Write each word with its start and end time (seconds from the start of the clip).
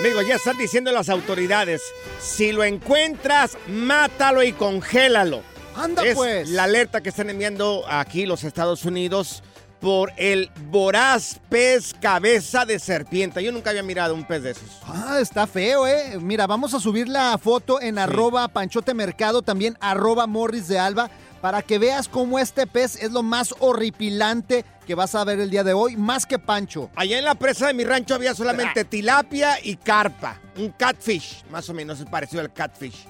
Amigos, 0.00 0.26
ya 0.26 0.36
están 0.36 0.56
diciendo 0.56 0.92
las 0.92 1.10
autoridades, 1.10 1.82
si 2.18 2.52
lo 2.52 2.64
encuentras, 2.64 3.58
mátalo 3.68 4.42
y 4.42 4.52
congélalo. 4.52 5.42
Anda 5.76 6.02
es 6.06 6.14
pues. 6.14 6.48
la 6.48 6.64
alerta 6.64 7.02
que 7.02 7.10
están 7.10 7.28
enviando 7.28 7.84
aquí 7.86 8.24
los 8.24 8.42
Estados 8.44 8.86
Unidos 8.86 9.42
por 9.78 10.10
el 10.16 10.50
voraz 10.70 11.38
pez 11.50 11.92
cabeza 12.00 12.64
de 12.64 12.78
serpiente. 12.78 13.44
Yo 13.44 13.52
nunca 13.52 13.68
había 13.68 13.82
mirado 13.82 14.14
un 14.14 14.24
pez 14.24 14.42
de 14.42 14.52
esos. 14.52 14.80
Ah, 14.86 15.18
está 15.20 15.46
feo, 15.46 15.86
¿eh? 15.86 16.18
Mira, 16.18 16.46
vamos 16.46 16.72
a 16.72 16.80
subir 16.80 17.06
la 17.06 17.36
foto 17.36 17.78
en 17.78 17.98
arroba 17.98 18.48
Panchote 18.48 18.94
Mercado, 18.94 19.42
también 19.42 19.76
arroba 19.80 20.26
Morris 20.26 20.66
de 20.66 20.78
Alba, 20.78 21.10
para 21.42 21.60
que 21.60 21.78
veas 21.78 22.08
cómo 22.08 22.38
este 22.38 22.66
pez 22.66 22.96
es 22.96 23.12
lo 23.12 23.22
más 23.22 23.54
horripilante 23.58 24.64
que 24.90 24.96
vas 24.96 25.14
a 25.14 25.22
ver 25.22 25.38
el 25.38 25.50
día 25.50 25.62
de 25.62 25.72
hoy, 25.72 25.96
más 25.96 26.26
que 26.26 26.36
Pancho. 26.36 26.90
Allá 26.96 27.16
en 27.16 27.24
la 27.24 27.36
presa 27.36 27.68
de 27.68 27.74
mi 27.74 27.84
rancho 27.84 28.16
había 28.16 28.34
solamente 28.34 28.84
tilapia 28.84 29.56
y 29.62 29.76
carpa. 29.76 30.40
Un 30.56 30.70
catfish, 30.70 31.44
más 31.48 31.68
o 31.70 31.74
menos 31.74 32.04
parecido 32.10 32.40
al 32.42 32.52
catfish. 32.52 33.06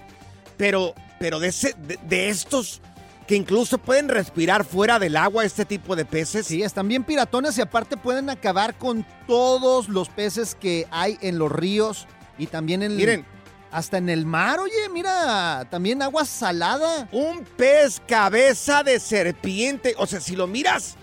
Pero, 0.58 0.94
pero 1.18 1.40
de, 1.40 1.48
ese, 1.48 1.74
de, 1.78 1.98
de 2.06 2.28
estos 2.28 2.82
que 3.26 3.34
incluso 3.34 3.78
pueden 3.78 4.10
respirar 4.10 4.66
fuera 4.66 4.98
del 4.98 5.16
agua 5.16 5.46
este 5.46 5.64
tipo 5.64 5.96
de 5.96 6.04
peces. 6.04 6.48
Sí, 6.48 6.62
están 6.62 6.86
bien 6.86 7.02
piratones 7.02 7.56
y 7.56 7.62
aparte 7.62 7.96
pueden 7.96 8.28
acabar 8.28 8.76
con 8.76 9.06
todos 9.26 9.88
los 9.88 10.10
peces 10.10 10.54
que 10.54 10.86
hay 10.90 11.16
en 11.22 11.38
los 11.38 11.50
ríos 11.50 12.06
y 12.36 12.46
también 12.46 12.82
en 12.82 12.94
Miren. 12.94 13.24
hasta 13.72 13.96
en 13.96 14.10
el 14.10 14.26
mar, 14.26 14.60
oye, 14.60 14.86
mira, 14.92 15.66
también 15.70 16.02
agua 16.02 16.26
salada. 16.26 17.08
Un 17.10 17.42
pez 17.56 18.02
cabeza 18.06 18.82
de 18.82 19.00
serpiente. 19.00 19.94
O 19.96 20.06
sea, 20.06 20.20
si 20.20 20.36
lo 20.36 20.46
miras, 20.46 20.98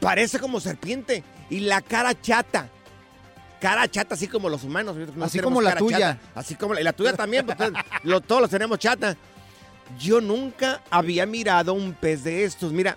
parece 0.00 0.38
como 0.38 0.60
serpiente. 0.60 1.22
Y 1.50 1.60
la 1.60 1.80
cara 1.80 2.20
chata. 2.20 2.68
Cara 3.60 3.88
chata, 3.90 4.14
así 4.14 4.26
como 4.26 4.48
los 4.48 4.64
humanos. 4.64 4.96
No 5.14 5.24
Así 5.24 5.38
como 5.40 5.60
la 5.60 5.74
tuya. 5.76 5.98
chata. 5.98 6.18
Así 6.34 6.54
como 6.54 6.74
la, 6.74 6.80
y 6.80 6.84
la 6.84 6.92
tuya 6.92 7.12
también, 7.12 7.44
porque 7.46 7.70
lo- 8.04 8.20
todos 8.20 8.40
los 8.40 8.50
tenemos 8.50 8.78
chata. 8.78 9.16
Yo 9.98 10.20
nunca 10.20 10.80
había 10.90 11.26
mirado 11.26 11.74
un 11.74 11.92
pez 11.92 12.24
de 12.24 12.44
estos. 12.44 12.72
Mira, 12.72 12.96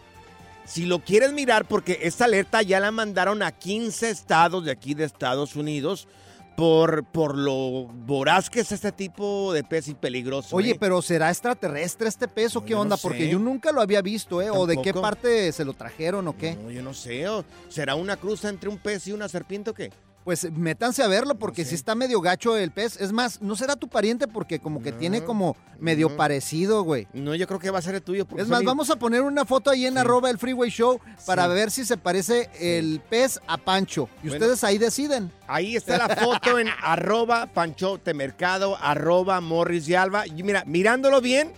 si 0.66 0.86
lo 0.86 1.00
quieres 1.00 1.34
mirar, 1.34 1.66
porque 1.66 2.00
esta 2.03 2.25
alerta 2.25 2.62
ya 2.62 2.80
la 2.80 2.91
mandaron 2.91 3.41
a 3.44 3.52
15 3.52 4.09
estados 4.09 4.64
de 4.64 4.72
aquí 4.72 4.94
de 4.94 5.03
Estados 5.03 5.56
Unidos 5.56 6.08
por, 6.56 7.03
por 7.06 7.38
lo 7.38 7.88
voraz 7.88 8.50
que 8.50 8.59
es 8.62 8.72
este 8.72 8.91
tipo 8.91 9.53
de 9.53 9.64
pez 9.64 9.88
y 9.88 9.94
peligroso. 9.94 10.56
Oye, 10.56 10.72
¿eh? 10.72 10.78
pero 10.80 11.02
¿será 11.02 11.30
extraterrestre 11.30 12.08
este 12.08 12.28
pez 12.28 12.56
o 12.56 12.59
No, 12.62 12.66
qué 12.66 12.74
no 12.74 12.81
onda? 12.81 12.97
sé. 12.97 13.02
Porque 13.08 13.28
yo 13.30 13.40
nunca 13.40 13.72
lo 13.72 13.81
había 13.81 14.02
visto, 14.02 14.41
¿eh? 14.41 14.50
¿O 14.50 14.66
de 14.66 14.81
qué 14.81 14.94
parte 14.94 15.52
se 15.52 15.66
lo 15.66 15.74
trajeron 15.74 16.28
o 16.28 16.38
qué? 16.38 16.56
No, 16.56 16.69
yo 16.72 16.81
no 16.84 16.94
sé. 16.94 17.28
¿o 17.28 17.44
¿Será 17.69 17.96
una 17.96 18.18
cruza 18.18 18.50
entre 18.50 18.69
un 18.69 18.78
pez 18.78 19.08
y 19.08 19.12
una 19.12 19.28
serpiente 19.28 19.72
o 19.72 19.74
qué? 19.74 19.91
Pues 20.23 20.50
métanse 20.53 21.03
a 21.03 21.07
verlo 21.07 21.35
porque 21.35 21.66
sí 21.66 21.75
está 21.75 21.95
medio 21.95 22.22
gacho 22.22 22.56
el 22.56 22.72
pez. 22.72 23.00
Es 23.01 23.11
más, 23.11 23.41
no 23.41 23.57
será 23.57 23.75
tu 23.75 23.89
pariente 23.89 24.25
porque 24.28 24.59
como 24.59 24.81
que 24.81 24.91
No, 24.94 24.97
tiene 24.97 25.23
como 25.23 25.57
medio 25.79 26.07
no. 26.09 26.16
parecido, 26.16 26.84
güey. 26.84 27.07
No, 27.11 27.35
yo 27.35 27.45
creo 27.45 27.59
que 27.59 27.69
va 27.72 27.79
a 27.79 27.81
ser 27.81 27.95
el 27.95 28.01
tuyo. 28.01 28.25
Es 28.38 28.47
más, 28.47 28.63
vamos 28.63 28.89
a 28.89 28.95
poner 28.95 29.22
una 29.22 29.44
foto 29.44 29.69
ahí 29.69 29.85
en 29.85 29.97
arroba 29.97 30.29
el 30.29 30.38
Freeway 30.38 30.69
Show 30.69 31.01
para 31.25 31.47
ver 31.47 31.72
si 31.72 31.84
se 31.84 31.97
parece 31.97 32.50
el 32.61 33.01
pez 33.09 33.41
a 33.47 33.57
Pancho. 33.57 34.07
Y 34.23 34.29
Bueno. 34.29 34.45
ustedes 34.45 34.63
ahí 34.63 34.78
deciden. 34.78 35.29
Ahí 35.45 35.75
está 35.75 35.97
la 35.97 36.16
foto 36.16 36.57
en 36.57 36.69
arroba 36.81 37.47
panchotemercado, 37.47 38.78
arroba 38.81 39.41
morris 39.41 39.90
y 39.90 39.95
alba. 39.95 40.25
Y 40.25 40.41
mira, 40.44 40.63
mirándolo 40.66 41.19
bien, 41.19 41.51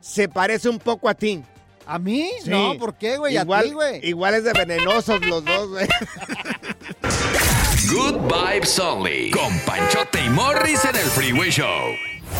se 0.00 0.28
parece 0.28 0.68
un 0.68 0.78
poco 0.78 1.08
a 1.08 1.14
ti. 1.14 1.42
¿A 1.86 1.98
mí? 1.98 2.30
No, 2.46 2.76
¿por 2.78 2.94
qué, 2.94 3.16
güey? 3.16 3.36
A 3.36 3.42
Igual, 3.42 3.64
ti, 3.64 3.72
güey. 3.72 4.06
igual 4.08 4.34
es 4.34 4.44
de 4.44 4.52
venenosos 4.52 5.20
los 5.26 5.44
dos, 5.44 5.68
güey. 5.70 5.86
Good 7.92 8.22
vibes 8.30 8.78
only. 8.78 9.30
Con 9.30 9.58
Panchote 9.66 10.24
y 10.24 10.30
Morris 10.30 10.82
en 10.84 10.96
el 10.96 11.02
Freeway 11.10 11.50
Show. 11.50 11.94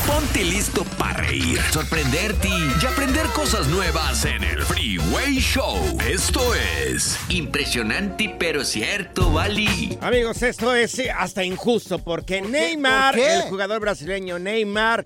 Ponte 0.07 0.43
listo 0.43 0.83
para 0.99 1.19
reír, 1.25 1.61
sorprenderte 1.71 2.49
y 2.49 2.87
aprender 2.87 3.27
cosas 3.35 3.67
nuevas 3.69 4.25
en 4.25 4.43
el 4.43 4.63
Freeway 4.63 5.35
Show. 5.39 5.77
Esto 6.09 6.41
es 6.55 7.19
Impresionante, 7.29 8.35
pero 8.39 8.65
cierto, 8.65 9.31
Bali. 9.31 9.99
Amigos, 10.01 10.43
esto 10.43 10.75
es 10.75 10.99
eh, 10.99 11.11
hasta 11.11 11.45
injusto 11.45 11.99
porque 11.99 12.41
Neymar, 12.41 13.19
el 13.19 13.43
jugador 13.43 13.81
brasileño 13.81 14.39
Neymar, 14.39 15.05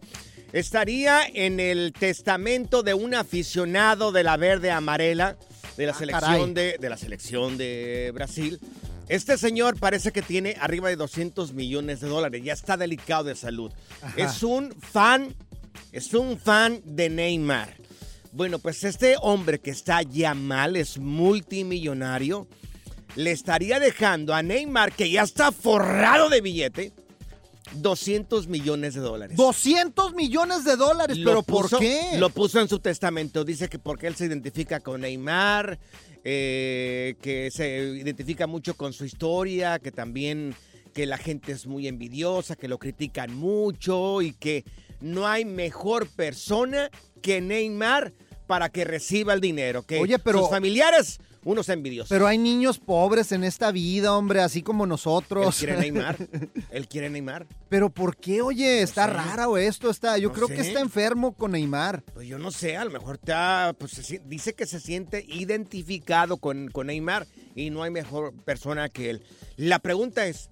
estaría 0.53 1.23
en 1.35 1.59
el 1.59 1.93
testamento 1.93 2.85
de 2.85 2.95
un 2.95 3.15
aficionado 3.15 4.13
de 4.13 4.23
la 4.23 4.37
verde 4.37 4.71
amarela 4.71 5.37
de 5.77 5.87
la 5.87 5.93
Ah, 5.93 5.99
selección 5.99 6.55
de, 6.55 6.77
de 6.79 6.89
la 6.89 6.97
selección 6.97 7.59
de 7.59 8.11
Brasil. 8.15 8.61
Este 9.09 9.39
señor 9.39 9.79
parece 9.79 10.11
que 10.11 10.23
tiene 10.23 10.57
arriba 10.61 10.89
de 10.89 10.97
200 10.97 11.53
millones 11.53 12.01
de 12.01 12.09
dólares, 12.09 12.43
ya 12.43 12.53
está 12.53 12.77
delicado 12.77 13.25
de 13.25 13.37
salud. 13.37 13.73
Es 14.17 14.43
un 14.43 14.73
fan, 14.73 15.35
es 15.93 16.13
un 16.13 16.39
fan 16.39 16.81
de 16.85 17.09
Neymar. 17.09 17.77
Bueno, 18.33 18.59
pues 18.59 18.85
este 18.85 19.17
hombre 19.23 19.61
que 19.61 19.71
está 19.71 20.03
ya 20.03 20.35
mal, 20.35 20.77
es 20.77 20.99
multimillonario, 20.99 22.49
le 23.15 23.31
estaría 23.31 23.79
dejando 23.79 24.35
a 24.35 24.43
Neymar, 24.43 24.93
que 24.93 25.09
ya 25.09 25.23
está 25.23 25.53
forrado 25.53 26.29
de 26.29 26.41
billete, 26.41 26.93
200 27.75 28.49
millones 28.49 28.95
de 28.95 29.01
dólares. 29.01 29.37
200 29.37 30.15
millones 30.15 30.65
de 30.65 30.77
dólares, 30.77 31.17
Lo 31.19 31.31
pero 31.31 31.43
¿por 31.43 31.79
qué? 31.79 32.17
Lo 32.19 32.31
puso 32.31 32.61
en 32.61 32.69
su 32.69 32.79
testamento. 32.79 33.45
Dice 33.45 33.69
que 33.69 33.79
porque 33.79 34.07
él 34.07 34.17
se 34.17 34.27
identifica 34.27 34.81
con 34.81 35.01
Neymar, 35.01 35.79
eh, 36.29 37.15
que 37.23 37.53
se 37.53 37.79
identifica 37.79 38.49
mucho 38.49 38.75
con 38.75 38.93
su 38.93 39.05
historia, 39.05 39.79
que 39.79 39.93
también 39.93 40.57
que 40.93 41.07
la 41.07 41.19
gente 41.19 41.53
es 41.53 41.69
muy 41.69 41.87
envidiosa, 41.87 42.57
que 42.57 42.67
lo 42.67 42.79
critican 42.79 43.33
mucho 43.33 44.23
y 44.23 44.33
que 44.33 44.65
no 45.01 45.29
hay 45.29 45.45
mejor 45.45 46.09
persona 46.09 46.91
que 47.23 47.41
Neymar 47.41 48.13
para 48.49 48.71
que 48.71 48.85
reciba 48.85 49.35
el 49.35 49.41
dinero. 49.41 49.85
Que 49.85 50.01
Oye, 50.01 50.19
pero- 50.19 50.41
sus 50.41 50.51
familiares 50.51 51.21
unos 51.47 51.69
envidiosos. 51.69 52.09
Pero 52.09 52.27
hay 52.27 52.39
niños 52.39 52.79
pobres 52.81 53.31
en 53.31 53.45
esta 53.45 53.71
vida, 53.71 54.13
hombre, 54.17 54.41
así 54.41 54.63
como 54.63 54.85
Él 54.85 54.89
nosotros. 54.91 55.57
quiere 55.57 55.77
Neymar. 55.79 56.17
Él 56.71 56.89
quiere 56.89 57.09
Neymar. 57.11 57.47
Pero 57.69 57.89
¿por 57.89 58.17
qué, 58.17 58.43
oye? 58.43 58.83
Está 58.83 59.07
sé. 59.07 59.13
rara 59.13 59.49
o 59.49 59.57
esto 59.57 59.89
está. 59.89 60.19
Yo 60.19 60.29
No 60.31 60.35
creo 60.35 60.49
que 60.49 60.61
está 60.61 60.81
enfermo 60.81 61.33
con 61.37 61.53
Neymar. 61.53 62.03
Pues 62.15 62.27
yo 62.27 62.39
no 62.39 62.51
sé, 62.51 62.77
a 62.77 62.85
lo 62.85 62.91
mejor 62.91 63.21
ha- 63.33 63.73
pues, 63.79 63.93
se 63.93 64.21
dice 64.27 64.55
que 64.55 64.67
se 64.67 64.81
siente 64.81 65.25
identificado 65.27 66.37
con, 66.39 66.69
con 66.69 66.89
Neymar 66.89 67.27
y 67.55 67.71
no 67.71 67.83
hay 67.85 67.91
mejor 67.91 68.35
persona 68.45 68.89
que 68.89 69.11
él. 69.11 69.23
La 69.57 69.79
pregunta 69.79 70.27
es, 70.27 70.51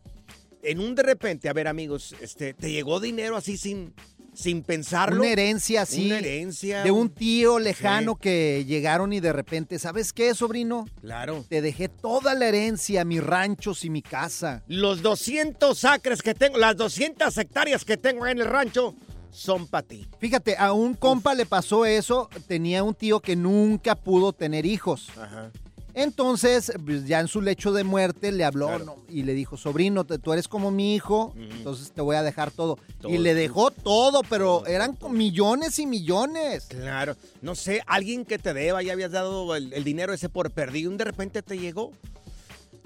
en 0.63 0.79
un 0.81 0.95
de 0.95 1.03
repente, 1.03 1.49
a 1.49 1.53
ver 1.53 1.69
amigos, 1.69 2.15
este, 2.21 2.55
¿te 2.55 2.71
llegó 2.71 3.01
dinero 3.01 3.37
así 3.37 3.57
sin, 3.59 3.93
sin 4.35 4.63
pensarlo? 4.63 5.23
Una 5.23 5.31
herencia 5.31 5.83
así. 5.83 6.07
Una 6.07 6.19
herencia. 6.19 6.83
De 6.83 6.91
un 6.91 7.09
tío 7.09 7.59
lejano 7.59 8.17
que 8.17 8.65
llegaron 8.67 9.13
y 9.13 9.21
de 9.21 9.33
repente, 9.33 9.79
¿sabes 9.79 10.13
qué, 10.13 10.35
sobrino? 10.35 10.87
Claro. 11.01 11.45
Te 11.49 11.63
dejé 11.63 11.89
toda 11.89 12.35
la 12.35 12.49
herencia, 12.49 13.05
mis 13.05 13.23
ranchos 13.23 13.85
y 13.85 13.91
mi 13.91 14.03
casa. 14.03 14.63
Los 14.67 15.03
200 15.03 15.85
acres 15.85 16.23
que 16.23 16.35
tengo, 16.35 16.59
las 16.59 16.77
200 16.77 17.37
hectáreas 17.39 17.85
que 17.85 17.97
tengo 17.97 18.27
en 18.27 18.41
el 18.41 18.47
rancho 18.47 18.95
son 19.31 19.67
para 19.67 19.87
ti. 19.87 20.07
Fíjate, 20.19 20.57
a 20.57 20.73
un 20.73 20.95
compa 20.95 21.35
le 21.35 21.47
pasó 21.47 21.85
eso. 21.85 22.29
Tenía 22.47 22.83
un 22.83 22.95
tío 22.95 23.21
que 23.21 23.37
nunca 23.37 23.95
pudo 23.97 24.33
tener 24.33 24.65
hijos. 24.65 25.09
Ajá. 25.19 25.51
Entonces, 25.95 26.73
pues, 26.85 27.07
ya 27.07 27.21
en 27.21 27.29
su 27.29 27.41
lecho 27.41 27.73
de 27.73 27.85
muerte 27.85 28.33
le 28.33 28.45
habló 28.45 28.67
Claro. 28.67 28.85
¿no? 28.85 28.97
y 29.09 29.23
le 29.23 29.33
dijo, 29.33 29.57
sobrino, 29.57 30.05
te- 30.05 30.19
tú 30.19 30.33
eres 30.33 30.49
como 30.49 30.71
mi 30.71 30.95
hijo, 30.95 31.33
entonces 31.37 31.93
te 31.93 32.01
voy 32.01 32.17
a 32.17 32.23
dejar 32.23 32.51
todo. 32.51 32.79
Todo. 33.01 33.13
Y 33.13 33.19
le 33.19 33.35
dejó 33.35 33.71
todo, 33.71 34.23
pero 34.29 34.67
eran 34.67 34.99
millones 35.11 35.79
y 35.79 35.87
millones. 35.87 36.67
Claro. 36.67 37.17
No 37.43 37.55
sé, 37.55 37.83
alguien 37.87 38.25
que 38.25 38.39
te 38.39 38.53
deba, 38.55 38.83
ya 38.83 38.93
habías 38.93 39.13
dado 39.13 39.55
el, 39.55 39.73
el 39.73 39.85
dinero 39.85 40.13
ese 40.13 40.29
por 40.29 40.51
perdido 40.51 40.93
y 40.93 40.97
de 40.97 41.05
repente 41.05 41.43
te 41.43 41.59
llegó. 41.59 41.93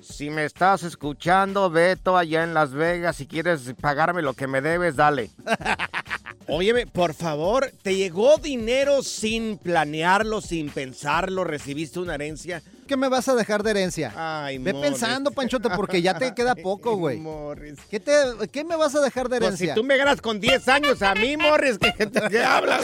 Si 0.01 0.31
me 0.31 0.45
estás 0.45 0.85
escuchando, 0.85 1.71
Beto, 1.71 2.17
allá 2.17 2.45
en 2.45 2.55
Las 2.55 2.73
Vegas, 2.73 3.17
si 3.17 3.27
quieres 3.27 3.75
pagarme 3.81 4.23
lo 4.23 4.33
que 4.35 4.47
me 4.47 4.61
debes, 4.61 4.95
dale. 4.97 5.31
Óyeme, 6.47 6.87
por 6.87 7.13
favor, 7.15 7.71
¿te 7.83 7.95
llegó 7.97 8.39
dinero 8.39 9.03
sin 9.03 9.59
planearlo, 9.59 10.41
sin 10.41 10.71
pensarlo? 10.71 11.45
¿Recibiste 11.45 11.99
una 12.01 12.15
herencia? 12.15 12.63
¿Qué 12.89 12.97
me 12.97 13.09
vas 13.09 13.29
a 13.29 13.35
dejar 13.37 13.63
de 13.63 13.71
herencia? 13.71 14.13
Ay, 14.17 14.59
Ve 14.59 14.73
Morris. 14.73 14.91
pensando, 14.91 15.31
Panchote, 15.31 15.69
porque 15.77 16.03
ya 16.03 16.19
te 16.19 16.35
queda 16.35 16.57
poco, 16.57 16.97
güey. 16.97 17.19
Morris. 17.19 17.79
¿Qué, 17.91 18.01
te, 18.01 18.13
¿Qué 18.51 18.65
me 18.65 18.75
vas 18.75 18.95
a 18.97 19.01
dejar 19.01 19.29
de 19.29 19.39
Pues 19.39 19.57
si 19.57 19.65
herencia? 19.65 19.75
tú 19.75 19.85
me 19.85 19.97
ganas 19.97 20.21
con 20.21 20.41
10 20.41 20.67
años 20.69 21.03
a 21.03 21.15
mí, 21.15 21.37
Morris, 21.37 21.79
¿qué, 21.79 21.95
qué 22.31 22.43
hablas? 22.43 22.83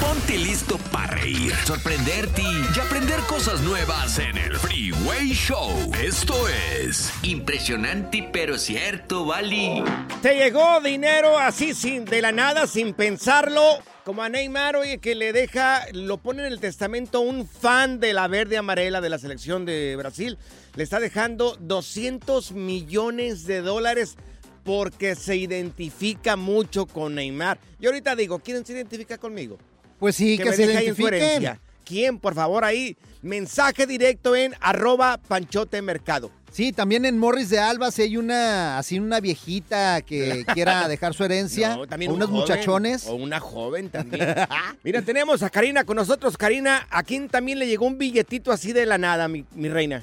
Ponte 0.00 0.36
listo 0.38 0.78
para 0.90 1.08
reír, 1.14 1.52
sorprenderte 1.64 2.42
y 2.42 2.78
aprender 2.80 3.20
cosas 3.28 3.60
nuevas 3.60 4.18
en 4.18 4.36
el 4.38 4.56
Freeway 4.56 5.28
Show. 5.32 5.92
Esto 6.02 6.34
es 6.48 7.12
Impresionante 7.22 8.28
pero 8.32 8.56
cierto, 8.58 9.26
Bali. 9.26 9.84
Te 10.22 10.34
llegó 10.36 10.80
dinero 10.80 11.38
así 11.38 11.74
sin 11.74 12.04
de 12.06 12.22
la 12.22 12.32
nada, 12.32 12.66
sin 12.66 12.94
pensarlo, 12.94 13.60
como 14.06 14.22
a 14.22 14.28
Neymar, 14.28 14.76
oye, 14.76 14.98
que 14.98 15.16
le 15.16 15.32
deja, 15.32 15.84
lo 15.92 16.18
pone 16.18 16.46
en 16.46 16.52
el 16.52 16.60
testamento 16.60 17.20
un 17.20 17.44
fan 17.44 17.98
de 17.98 18.12
la 18.12 18.28
verde 18.28 18.56
amarela 18.56 19.00
de 19.00 19.10
la 19.10 19.18
selección 19.18 19.66
de 19.66 19.96
Brasil. 19.96 20.38
Le 20.76 20.84
está 20.84 21.00
dejando 21.00 21.56
200 21.58 22.52
millones 22.52 23.48
de 23.48 23.62
dólares 23.62 24.14
porque 24.62 25.16
se 25.16 25.34
identifica 25.34 26.36
mucho 26.36 26.86
con 26.86 27.16
Neymar. 27.16 27.58
Y 27.80 27.86
ahorita 27.86 28.14
digo, 28.14 28.38
¿quién 28.38 28.64
se 28.64 28.74
identifica 28.74 29.18
conmigo? 29.18 29.58
Pues 29.98 30.14
sí, 30.14 30.38
que, 30.38 30.44
me 30.44 30.52
se 30.52 30.66
identifiquen. 30.66 31.58
¿Quién? 31.86 32.18
Por 32.18 32.34
favor, 32.34 32.64
ahí. 32.64 32.96
Mensaje 33.22 33.86
directo 33.86 34.34
en 34.34 34.54
arroba 34.60 35.18
panchote 35.28 35.80
mercado. 35.82 36.32
Sí, 36.50 36.72
también 36.72 37.04
en 37.04 37.18
Morris 37.18 37.48
de 37.48 37.60
Alba, 37.60 37.90
si 37.90 38.02
hay 38.02 38.16
una, 38.16 38.78
así 38.78 38.98
una 38.98 39.20
viejita 39.20 40.02
que 40.02 40.44
quiera 40.54 40.88
dejar 40.88 41.14
su 41.14 41.22
herencia, 41.22 41.76
No, 41.76 41.86
también 41.86 42.10
o 42.10 42.14
un 42.14 42.18
unos 42.18 42.30
joven, 42.30 42.40
muchachones. 42.40 43.06
O 43.06 43.14
una 43.14 43.38
joven 43.38 43.88
también. 43.90 44.34
Mira, 44.82 45.02
tenemos 45.02 45.42
a 45.44 45.50
Karina 45.50 45.84
con 45.84 45.96
nosotros. 45.96 46.36
Karina, 46.36 46.86
¿a 46.90 47.04
quién 47.04 47.28
también 47.28 47.60
le 47.60 47.68
llegó 47.68 47.86
un 47.86 47.98
billetito 47.98 48.50
así 48.50 48.72
de 48.72 48.84
la 48.84 48.98
nada, 48.98 49.28
mi, 49.28 49.44
mi 49.54 49.68
reina? 49.68 50.02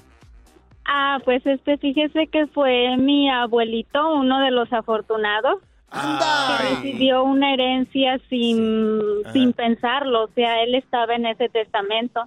Ah, 0.85 1.19
pues 1.25 1.45
este, 1.45 1.77
fíjese 1.77 2.27
que 2.27 2.47
fue 2.47 2.95
mi 2.97 3.29
abuelito, 3.29 4.13
uno 4.15 4.39
de 4.39 4.51
los 4.51 4.71
afortunados, 4.71 5.59
¡Anda! 5.93 6.57
Ay. 6.59 6.75
recibió 6.75 7.23
una 7.23 7.53
herencia 7.53 8.19
sin, 8.29 8.99
Ajá. 9.23 9.33
sin 9.33 9.53
pensarlo, 9.53 10.23
o 10.25 10.29
sea, 10.33 10.63
él 10.63 10.75
estaba 10.75 11.15
en 11.15 11.25
ese 11.27 11.49
testamento. 11.49 12.21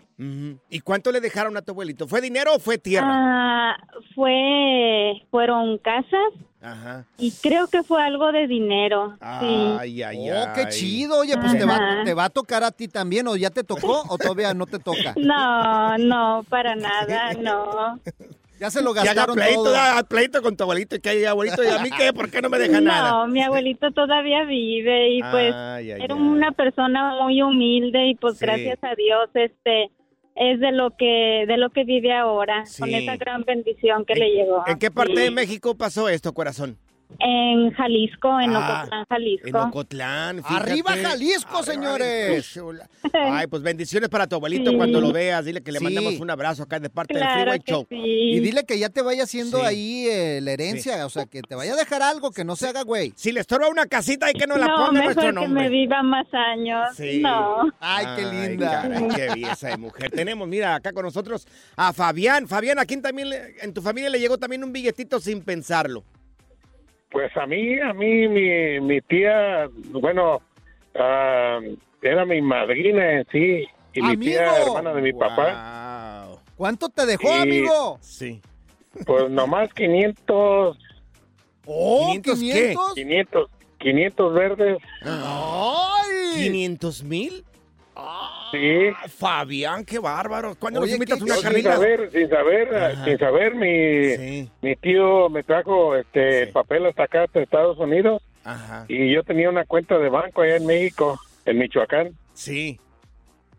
¿Y 0.70 0.80
cuánto 0.80 1.10
le 1.12 1.20
dejaron 1.20 1.56
a 1.56 1.62
tu 1.62 1.72
abuelito? 1.72 2.06
¿Fue 2.08 2.20
dinero 2.20 2.54
o 2.54 2.58
fue 2.58 2.78
tierra? 2.78 3.08
Ah, 3.10 3.76
fue, 4.14 5.22
fueron 5.30 5.78
casas 5.78 6.32
Ajá. 6.62 7.04
y 7.18 7.32
creo 7.42 7.68
que 7.68 7.82
fue 7.82 8.02
algo 8.02 8.32
de 8.32 8.46
dinero, 8.46 9.16
sí. 9.40 9.74
Ay, 9.78 10.02
ay, 10.02 10.30
Oh, 10.30 10.46
qué 10.54 10.62
ay. 10.62 10.72
chido. 10.72 11.18
Oye, 11.20 11.36
pues 11.36 11.58
te 11.58 11.64
va, 11.64 12.02
te 12.04 12.14
va 12.14 12.24
a 12.24 12.30
tocar 12.30 12.64
a 12.64 12.70
ti 12.70 12.88
también, 12.88 13.26
o 13.28 13.36
ya 13.36 13.50
te 13.50 13.62
tocó, 13.64 14.02
o 14.08 14.16
todavía 14.18 14.54
no 14.54 14.66
te 14.66 14.78
toca. 14.78 15.14
No, 15.16 15.98
no, 15.98 16.44
para 16.48 16.74
nada, 16.76 17.34
no. 17.40 18.00
Ya 18.58 18.70
se 18.70 18.82
lo 18.82 18.94
Que 18.94 19.00
haga 19.00 19.12
gastaron 19.14 19.36
pleito, 19.36 19.64
todo. 19.64 19.76
haga 19.76 20.02
pleito 20.04 20.42
con 20.42 20.56
tu 20.56 20.62
abuelito 20.64 20.96
y 20.96 21.00
que 21.00 21.10
haya 21.10 21.30
abuelito. 21.30 21.62
¿Y 21.62 21.66
a 21.68 21.78
mí 21.78 21.90
qué? 21.96 22.12
¿Por 22.12 22.30
qué 22.30 22.40
no 22.40 22.48
me 22.48 22.58
deja 22.58 22.80
nada? 22.80 23.10
No, 23.10 23.28
mi 23.28 23.42
abuelito 23.42 23.90
todavía 23.92 24.44
vive 24.44 25.10
y 25.10 25.20
pues 25.30 25.54
Ay, 25.54 25.90
ay, 25.92 26.00
era 26.02 26.14
ay. 26.14 26.20
una 26.20 26.52
persona 26.52 27.14
muy 27.22 27.42
humilde 27.42 28.06
y 28.08 28.14
pues 28.14 28.38
Sí. 28.38 28.46
gracias 28.46 28.78
a 28.82 28.94
Dios 28.94 29.28
este 29.34 29.90
es 30.36 30.60
de 30.60 30.72
lo 30.72 30.90
que 30.96 31.44
de 31.46 31.56
lo 31.56 31.70
que 31.70 31.84
vive 31.84 32.12
ahora 32.14 32.64
con 32.78 32.88
esa 32.94 33.16
gran 33.16 33.42
bendición 33.44 34.04
que 34.04 34.14
¿En- 34.14 34.18
le 34.20 34.30
llegó. 34.30 34.64
¿En 34.66 34.78
qué 34.78 34.90
parte 34.90 35.16
Sí. 35.16 35.22
de 35.22 35.30
México 35.30 35.76
pasó 35.76 36.08
esto, 36.08 36.32
corazón? 36.34 36.78
En 37.18 37.70
Jalisco, 37.72 38.40
en 38.40 38.54
Ah, 38.54 38.80
Ocotlán, 38.80 39.04
Jalisco. 39.08 39.48
En 39.48 39.56
Ocotlán. 39.56 40.36
fíjate. 40.44 40.54
¡Arriba 40.72 40.90
Jalisco, 40.90 41.58
Arriba, 41.58 41.62
señores! 41.72 42.58
Ay, 43.14 43.46
pues 43.46 43.62
bendiciones 43.62 44.08
para 44.08 44.26
tu 44.26 44.36
abuelito 44.36 44.70
Sí. 44.70 44.76
cuando 44.76 45.00
lo 45.00 45.12
veas. 45.12 45.44
Dile 45.44 45.62
que 45.62 45.72
le 45.72 45.78
Sí. 45.78 45.84
mandamos 45.84 46.20
un 46.20 46.30
abrazo 46.30 46.64
acá 46.64 46.78
de 46.80 46.90
parte 46.90 47.14
del 47.14 47.22
Claro 47.22 47.40
Freeway 47.42 47.60
que 47.60 47.72
Show. 47.72 47.86
sí. 47.88 47.96
Y 47.96 48.40
dile 48.40 48.64
que 48.64 48.78
ya 48.78 48.88
te 48.90 49.02
vaya 49.02 49.22
haciendo 49.22 49.60
Sí. 49.60 49.64
ahí 49.66 50.06
eh, 50.08 50.40
la 50.42 50.52
herencia, 50.52 51.06
o 51.06 51.08
sea, 51.10 51.26
que 51.26 51.42
te 51.42 51.54
vaya 51.54 51.72
a 51.72 51.76
dejar 51.76 52.02
algo, 52.02 52.32
que 52.32 52.44
no 52.44 52.56
se 52.56 52.68
haga 52.68 52.82
güey. 52.82 53.12
Si 53.16 53.32
le 53.32 53.40
estorba 53.40 53.68
una 53.68 53.86
casita 53.86 54.30
y 54.30 54.34
que 54.34 54.46
nos 54.46 54.58
la 54.58 54.66
no, 54.66 54.76
ponga 54.76 54.92
mejor 54.92 55.04
nuestro 55.04 55.24
que 55.26 55.32
nombre. 55.32 55.62
me 55.62 55.68
viva 55.70 56.02
más 56.02 56.26
años. 56.34 56.88
Sí. 56.96 57.20
No. 57.22 57.72
Ay, 57.80 58.06
qué 58.16 58.22
linda. 58.26 58.82
caray, 58.82 59.08
qué 59.14 59.28
belleza 59.28 59.68
de 59.68 59.76
mujer. 59.76 60.10
Tenemos, 60.10 60.46
mira, 60.48 60.74
acá 60.74 60.92
con 60.92 61.04
nosotros 61.04 61.46
a 61.76 61.92
Fabián. 61.92 62.46
Fabián, 62.48 62.78
¿a 62.78 62.84
quién 62.84 63.00
también 63.00 63.30
le- 63.30 63.54
en 63.62 63.72
tu 63.72 63.80
familia 63.80 64.10
le 64.10 64.18
llegó 64.20 64.36
también 64.38 64.62
un 64.64 64.72
billetito 64.72 65.20
sin 65.20 65.42
pensarlo? 65.42 66.04
Pues 67.10 67.34
a 67.36 67.46
mí, 67.46 67.78
a 67.80 67.92
mí, 67.92 68.28
mi, 68.28 68.80
mi 68.80 69.00
tía, 69.02 69.68
bueno, 69.90 70.42
ah, 70.98 71.60
era 72.02 72.24
mi 72.24 72.42
madrina 72.42 73.12
en 73.20 73.26
sí, 73.30 73.64
y 73.94 74.02
mi 74.02 74.16
tía, 74.16 74.50
Amigo. 74.50 74.66
hermana 74.78 74.94
de 74.94 75.02
mi 75.02 75.12
papá, 75.12 76.24
Wow. 76.26 76.40
¿Cuánto 76.56 76.88
te 76.88 77.06
dejó, 77.06 77.28
Y- 77.28 77.40
amigo? 77.42 77.98
Sí. 78.00 78.40
pues 79.06 79.30
nomás 79.30 79.72
500, 79.74 80.76
Oh, 81.66 82.06
500 82.12 82.38
qué? 82.40 82.44
500. 82.74 82.94
500, 82.94 83.50
500 83.78 84.34
verdes, 84.34 84.78
¡Ay! 85.02 86.50
¿500 86.50 87.02
mil? 87.04 87.44
Sí. 88.50 88.90
Fabián, 89.18 89.84
qué 89.84 89.98
bárbaro. 89.98 90.54
¿Cuándo 90.58 90.80
nos 90.80 90.90
invitas 90.90 91.18
qué 91.18 91.24
una 91.24 91.34
Yo 91.34 91.40
sin 91.40 91.48
carnita? 91.50 91.72
saber, 91.74 92.10
sin 92.12 92.28
saber, 92.28 92.74
Ajá. 92.76 93.04
sin 93.04 93.18
saber, 93.18 93.54
mi, 93.54 94.16
Sí, 94.16 94.50
mi 94.62 94.76
tío 94.76 95.28
me 95.28 95.42
trajo 95.42 95.96
este 95.96 96.46
Sí. 96.46 96.52
papel 96.52 96.86
hasta 96.86 97.04
acá, 97.04 97.24
hasta 97.24 97.40
Estados 97.40 97.78
Unidos, 97.78 98.22
ajá. 98.44 98.84
y 98.88 99.12
yo 99.14 99.22
tenía 99.24 99.48
una 99.50 99.64
cuenta 99.64 99.98
de 99.98 100.08
banco 100.08 100.42
allá 100.42 100.56
en 100.56 100.66
México, 100.66 101.18
en 101.44 101.58
Michoacán, 101.58 102.10
Sí. 102.34 102.78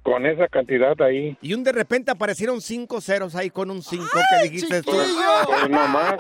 Con 0.08 0.26
esa 0.26 0.48
cantidad 0.48 0.94
ahí. 1.02 1.38
Y 1.42 1.54
un 1.54 1.66
de 1.66 1.74
repente 1.74 2.12
aparecieron 2.12 2.62
cinco 2.62 3.02
ceros 3.02 3.36
ahí 3.36 3.50
con 3.50 3.70
un 3.70 3.84
5 3.84 4.06
que 4.42 4.50
dijiste 4.50 4.82
tú. 4.82 4.92
Pues 4.92 5.70
nomás. 5.70 6.16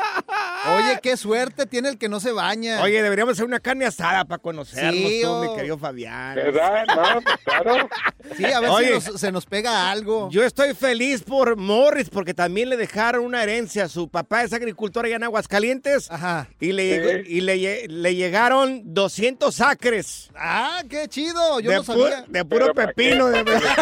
Oye, 0.75 0.99
qué 1.01 1.15
suerte 1.15 1.65
tiene 1.67 1.87
el 1.87 1.97
que 1.97 2.09
no 2.09 2.19
se 2.19 2.33
baña. 2.33 2.81
Oye, 2.81 3.01
deberíamos 3.01 3.33
hacer 3.35 3.45
una 3.45 3.61
carne 3.61 3.85
asada 3.85 4.25
para 4.25 4.39
conocernos 4.41 4.93
Sí, 5.09 5.21
tú, 5.23 5.29
oh. 5.29 5.41
mi 5.41 5.55
querido 5.55 5.77
Fabián. 5.77 6.35
¿Verdad? 6.35 6.85
No, 6.87 7.21
pues, 7.21 7.35
claro. 7.45 7.89
Sí, 8.35 8.43
a 8.45 8.59
ver 8.59 8.69
Oye. 8.71 8.99
si 8.99 9.09
nos- 9.11 9.21
se 9.21 9.31
nos 9.31 9.45
pega 9.45 9.89
algo. 9.89 10.29
Yo 10.31 10.43
estoy 10.43 10.73
feliz 10.73 11.23
por 11.23 11.55
Morris 11.55 12.09
porque 12.09 12.33
también 12.33 12.67
le 12.69 12.75
dejaron 12.75 13.23
una 13.23 13.41
herencia. 13.41 13.87
Su 13.87 14.09
papá 14.09 14.43
es 14.43 14.51
agricultor 14.51 15.05
allá 15.05 15.15
en 15.15 15.23
Aguascalientes 15.23 16.11
Ajá. 16.11 16.49
y, 16.59 16.73
le, 16.73 17.23
y 17.25 17.39
le, 17.39 17.87
le 17.87 18.15
llegaron 18.15 18.81
200 18.93 19.61
acres. 19.61 20.29
Ah, 20.35 20.81
qué 20.89 21.07
chido. 21.07 21.61
Yo 21.61 21.69
de, 21.71 21.77
no 21.77 21.83
pu- 21.83 21.85
sabía. 21.85 22.25
de 22.27 22.43
puro 22.43 22.65
Pero 22.65 22.73
¿para 22.73 22.87
pepino. 22.93 23.27
de- 23.27 23.45
que- 23.45 23.76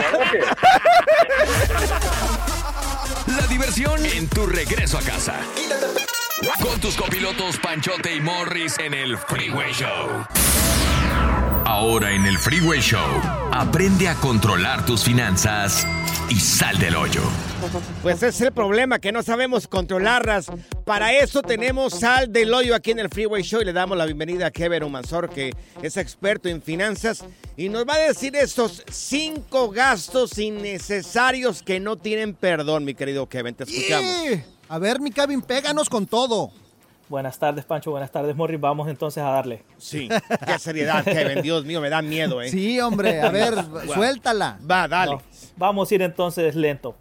la 3.28 3.48
diversión 3.48 4.06
en 4.06 4.28
tu 4.28 4.46
regreso 4.46 4.98
a 4.98 5.02
casa. 5.02 5.40
Con 6.62 6.80
tus 6.80 6.96
copilotos 6.96 7.58
Panchote 7.58 8.14
y 8.14 8.22
Morris 8.22 8.78
en 8.80 8.94
el 8.94 9.18
Freeway 9.18 9.72
Show. 9.74 10.25
Ahora 11.68 12.14
en 12.14 12.28
el 12.28 12.38
Freeway 12.38 12.80
Show, 12.80 13.00
aprende 13.52 14.08
a 14.08 14.14
controlar 14.14 14.86
tus 14.86 15.04
finanzas 15.04 15.84
y 16.30 16.36
sal 16.36 16.78
del 16.78 16.96
hoyo. 16.96 17.24
Pues 18.04 18.18
ese 18.18 18.28
es 18.28 18.42
el 18.42 18.52
problema, 18.52 19.00
que 19.00 19.12
no 19.12 19.24
sabemos 19.24 19.68
controlarlas. 19.68 20.46
Para 20.86 21.12
eso 21.14 21.42
tenemos 21.42 22.00
Sal 22.00 22.32
del 22.32 22.54
Hoyo 22.54 22.76
aquí 22.76 22.92
en 22.92 23.00
el 23.00 23.10
Freeway 23.10 23.42
Show 23.42 23.62
y 23.62 23.66
le 23.66 23.74
damos 23.74 23.98
la 23.98 24.06
bienvenida 24.06 24.46
a 24.46 24.52
Kevin 24.52 24.84
Humansor, 24.84 25.28
que 25.32 25.56
es 25.82 25.98
experto 25.98 26.50
en 26.50 26.62
finanzas 26.62 27.26
y 27.58 27.70
nos 27.70 27.84
va 27.88 27.96
a 27.96 28.00
decir 28.00 28.36
estos 28.36 28.84
cinco 28.92 29.72
gastos 29.72 30.38
innecesarios 30.38 31.64
que 31.64 31.80
no 31.80 31.96
tienen 31.96 32.36
perdón, 32.36 32.86
mi 32.86 32.94
querido 32.94 33.28
Kevin. 33.28 33.56
Te 33.56 33.64
escuchamos. 33.64 34.24
Yeah. 34.24 34.46
A 34.70 34.78
ver, 34.78 35.00
mi 35.00 35.10
Kevin, 35.10 35.42
péganos 35.42 35.90
con 35.90 36.06
todo. 36.06 36.52
Buenas 37.08 37.38
tardes, 37.38 37.66
Pancho. 37.66 37.92
Buenas 37.92 38.12
tardes, 38.12 38.36
Morris. 38.36 38.60
Vamos 38.60 38.88
entonces 38.88 39.22
a 39.24 39.30
darle. 39.30 39.62
Sí, 39.78 40.10
qué 40.46 40.58
seriedad, 40.60 41.04
Kevin. 41.06 41.42
Dios 41.44 41.64
mío, 41.64 41.80
me 41.80 41.90
da 41.90 42.02
miedo, 42.02 42.42
¿eh? 42.42 42.50
Sí, 42.50 42.80
hombre. 42.80 43.22
A 43.22 43.30
ver, 43.30 43.54
suéltala. 43.94 44.58
Va, 44.70 44.88
dale. 44.88 45.12
No, 45.14 45.22
vamos 45.56 45.92
a 45.92 45.96
ir 45.96 46.02
entonces 46.02 46.56
lento. 46.56 46.96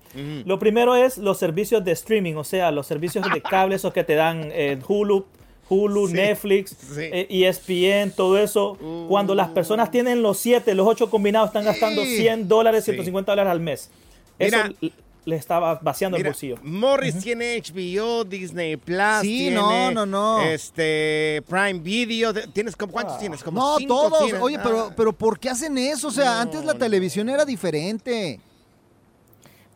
Lo 0.44 0.58
primero 0.58 0.94
es 0.94 1.16
los 1.18 1.38
servicios 1.38 1.82
de 1.84 1.92
streaming, 1.92 2.34
o 2.34 2.44
sea, 2.44 2.70
los 2.70 2.86
servicios 2.86 3.24
de 3.32 3.40
cable, 3.40 3.76
esos 3.76 3.92
que 3.94 4.04
te 4.04 4.14
dan 4.14 4.50
eh, 4.52 4.78
Hulu, 4.86 5.24
Hulu, 5.70 6.08
Sí, 6.08 6.12
Netflix, 6.14 6.76
sí. 6.78 7.00
eh, 7.00 7.26
ESPN, 7.48 8.10
todo 8.14 8.36
eso. 8.38 8.76
Cuando 9.08 9.34
las 9.34 9.48
personas 9.48 9.90
tienen 9.90 10.20
los 10.22 10.38
siete, 10.38 10.74
los 10.74 10.86
ocho 10.86 11.08
combinados, 11.08 11.48
están 11.48 11.64
gastando 11.64 12.02
Sí. 12.02 12.18
100 12.18 12.46
dólares, 12.46 12.84
Sí. 12.84 12.90
150 12.92 13.32
dólares 13.32 13.50
al 13.50 13.60
mes. 13.60 13.90
Eso 14.38 14.56
Mira. 14.80 14.92
Le 15.26 15.36
estaba 15.36 15.76
vaciando 15.76 16.16
Mira, 16.18 16.28
el 16.28 16.32
bolsillo. 16.34 16.56
Morris 16.62 17.18
tiene 17.20 17.56
HBO, 17.58 18.24
Disney 18.24 18.76
Plus. 18.76 19.20
Sí, 19.22 19.38
tiene, 19.38 19.56
no, 19.56 19.90
no, 19.90 20.04
no. 20.06 20.42
Este, 20.42 21.42
Prime 21.48 21.74
Video. 21.80 22.32
de- 22.32 22.46
¿Tienes 22.48 22.76
como 22.76 22.92
cuántos 22.92 23.18
tienes? 23.18 23.42
Como 23.42 23.58
No, 23.60 23.76
cinco 23.78 23.94
todos. 24.10 24.24
tienes. 24.24 24.42
Oye, 24.42 24.58
pero, 24.62 24.88
Ah. 24.90 24.94
pero 24.96 25.12
¿por 25.12 25.38
qué 25.38 25.48
hacen 25.50 25.78
eso? 25.78 26.08
O 26.08 26.10
sea, 26.12 26.40
antes 26.40 26.64
la 26.64 26.74
televisión 26.74 27.28
era 27.28 27.44
diferente. 27.44 28.38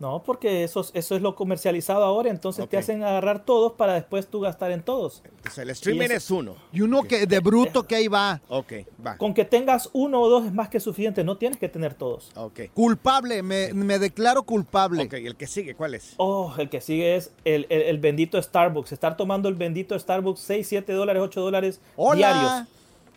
No, 0.01 0.23
porque 0.25 0.63
eso, 0.63 0.81
es- 0.81 0.93
eso 0.95 1.17
es 1.17 1.23
lo 1.23 1.35
comercializado 1.35 2.05
ahora, 2.05 2.31
entonces 2.31 2.69
te 2.69 2.77
hacen 2.79 3.03
agarrar 3.03 3.45
todos 3.45 3.73
para 3.73 3.95
después 3.95 4.29
tú 4.29 4.39
gastar 4.41 4.71
en 4.71 4.83
todos. 4.83 5.23
Entonces, 5.25 5.59
el 5.59 5.71
streaming 5.71 6.03
Y 6.03 6.05
eso- 6.05 6.15
es 6.15 6.31
uno. 6.31 6.55
Y 6.73 6.83
uno 6.83 7.03
que 7.03 7.27
de 7.27 7.41
bruto 7.41 7.83
que 7.87 7.97
ahí 7.97 8.07
va. 8.09 8.41
Ok, 8.49 8.73
va. 9.05 9.17
Con 9.17 9.35
que 9.35 9.45
tengas 9.45 9.91
uno 9.93 10.21
o 10.21 10.29
dos 10.29 10.45
es 10.47 10.53
más 10.53 10.69
que 10.69 10.79
suficiente, 10.79 11.25
no 11.25 11.37
tienes 11.37 11.59
que 11.59 11.69
tener 11.69 11.95
todos. 11.95 12.31
Ok. 12.37 12.61
Culpable, 12.75 13.43
me, 13.43 13.73
me 13.75 13.99
declaro 13.99 14.45
culpable. 14.45 15.03
Ok, 15.05 15.15
el 15.15 15.35
que 15.37 15.47
sigue, 15.49 15.75
¿cuál 15.75 15.95
es? 15.95 16.15
Oh, 16.17 16.55
el 16.59 16.69
que 16.71 16.81
sigue 16.81 17.17
es 17.17 17.33
el, 17.45 17.67
el- 17.69 17.83
el 17.83 17.99
bendito 17.99 18.41
Starbucks. 18.41 18.93
Estar 18.93 19.17
tomando 19.17 19.49
el 19.49 19.57
bendito 19.57 19.99
Starbucks 19.99 20.41
6, 20.41 20.69
7 20.69 20.93
dólares, 20.93 21.23
8 21.25 21.41
dólares 21.41 21.81
diarios. 22.15 22.45
Hola. 22.47 22.67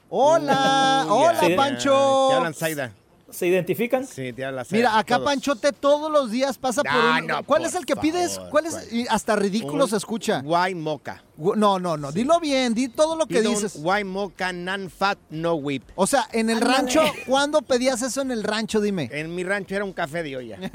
Hola. 0.09 1.05
Ya, 1.47 1.55
Pancho. 1.55 2.27
Te 2.29 2.35
hablan. 2.35 2.93
¿Se 3.31 3.47
identifican? 3.47 4.05
Sí, 4.05 4.33
te 4.33 4.45
habla. 4.45 4.65
Mira, 4.71 4.97
acá 4.97 5.15
Todos. 5.15 5.25
Panchote 5.29 5.71
todos 5.71 6.11
los 6.11 6.29
días 6.31 6.57
pasa 6.57 6.83
por 6.83 6.91
Ah, 6.93 7.17
un... 7.21 7.27
no, 7.27 7.43
¿Cuál 7.43 7.61
por 7.61 7.69
es 7.69 7.75
el 7.75 7.85
que 7.85 7.95
favor, 7.95 8.11
pides? 8.11 8.39
¿Cuál 8.49 8.65
es? 8.65 8.75
hasta 9.09 9.35
ridículo 9.35 9.85
Un 9.85 9.89
se 9.89 9.97
escucha. 9.97 10.41
Wine 10.43 10.79
mocha. 10.81 11.23
Gu- 11.37 11.55
No, 11.55 11.79
no, 11.79 11.97
no. 11.97 12.11
Dilo 12.11 12.39
bien, 12.39 12.73
di 12.73 12.87
todo 12.89 13.15
lo 13.15 13.25
que 13.25 13.39
Pido 13.39 13.49
un 13.49 13.55
dices. 13.55 13.77
Wine 13.81 14.03
mocha, 14.05 14.51
non-fat, 14.53 15.17
no 15.29 15.53
whip. 15.55 15.83
O 15.95 16.05
sea, 16.05 16.27
en 16.31 16.49
el 16.49 16.57
Ándale. 16.57 16.75
rancho, 16.77 17.01
¿cuándo 17.25 17.61
pedías 17.61 18.01
eso 18.01 18.21
en 18.21 18.31
el 18.31 18.43
rancho? 18.43 18.79
Dime. 18.81 19.09
En 19.11 19.33
mi 19.33 19.43
rancho 19.43 19.75
era 19.75 19.83
un 19.85 19.93
café 19.93 20.21
de 20.23 20.37
olla. 20.37 20.59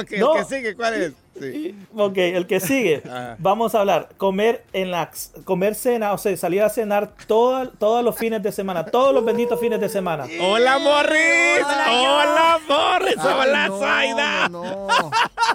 ok, 0.00 0.10
No. 0.18 0.36
el 0.36 0.42
que 0.46 0.54
sigue, 0.56 0.74
¿cuál 0.76 0.94
es? 0.94 1.12
Sí. 1.40 1.74
Ok, 1.96 2.18
el 2.18 2.46
que 2.46 2.60
sigue. 2.60 3.02
Ajá. 3.06 3.36
Vamos 3.38 3.74
a 3.74 3.80
hablar. 3.80 4.10
Comer 4.18 4.64
en 4.74 4.90
la 4.90 5.10
comer 5.44 5.74
cena, 5.74 6.12
o 6.12 6.18
sea, 6.18 6.36
salir 6.36 6.62
a 6.62 6.68
cenar 6.68 7.14
todo- 7.26 7.68
todos 7.70 8.04
los 8.04 8.16
fines 8.16 8.42
de 8.42 8.52
semana, 8.52 8.84
todos 8.84 9.14
los 9.14 9.24
benditos 9.24 9.58
fines 9.58 9.80
de 9.80 9.88
semana. 9.88 10.26
¡Hola, 10.40 10.78
Morris! 10.78 11.64
¡Hola, 11.64 12.58
Morris! 12.68 13.16
Ay, 13.18 13.34
¡Hola, 13.40 13.68
no, 13.68 13.78
Zaida! 13.78 14.48
no, 14.50 14.64
no. 14.64 15.10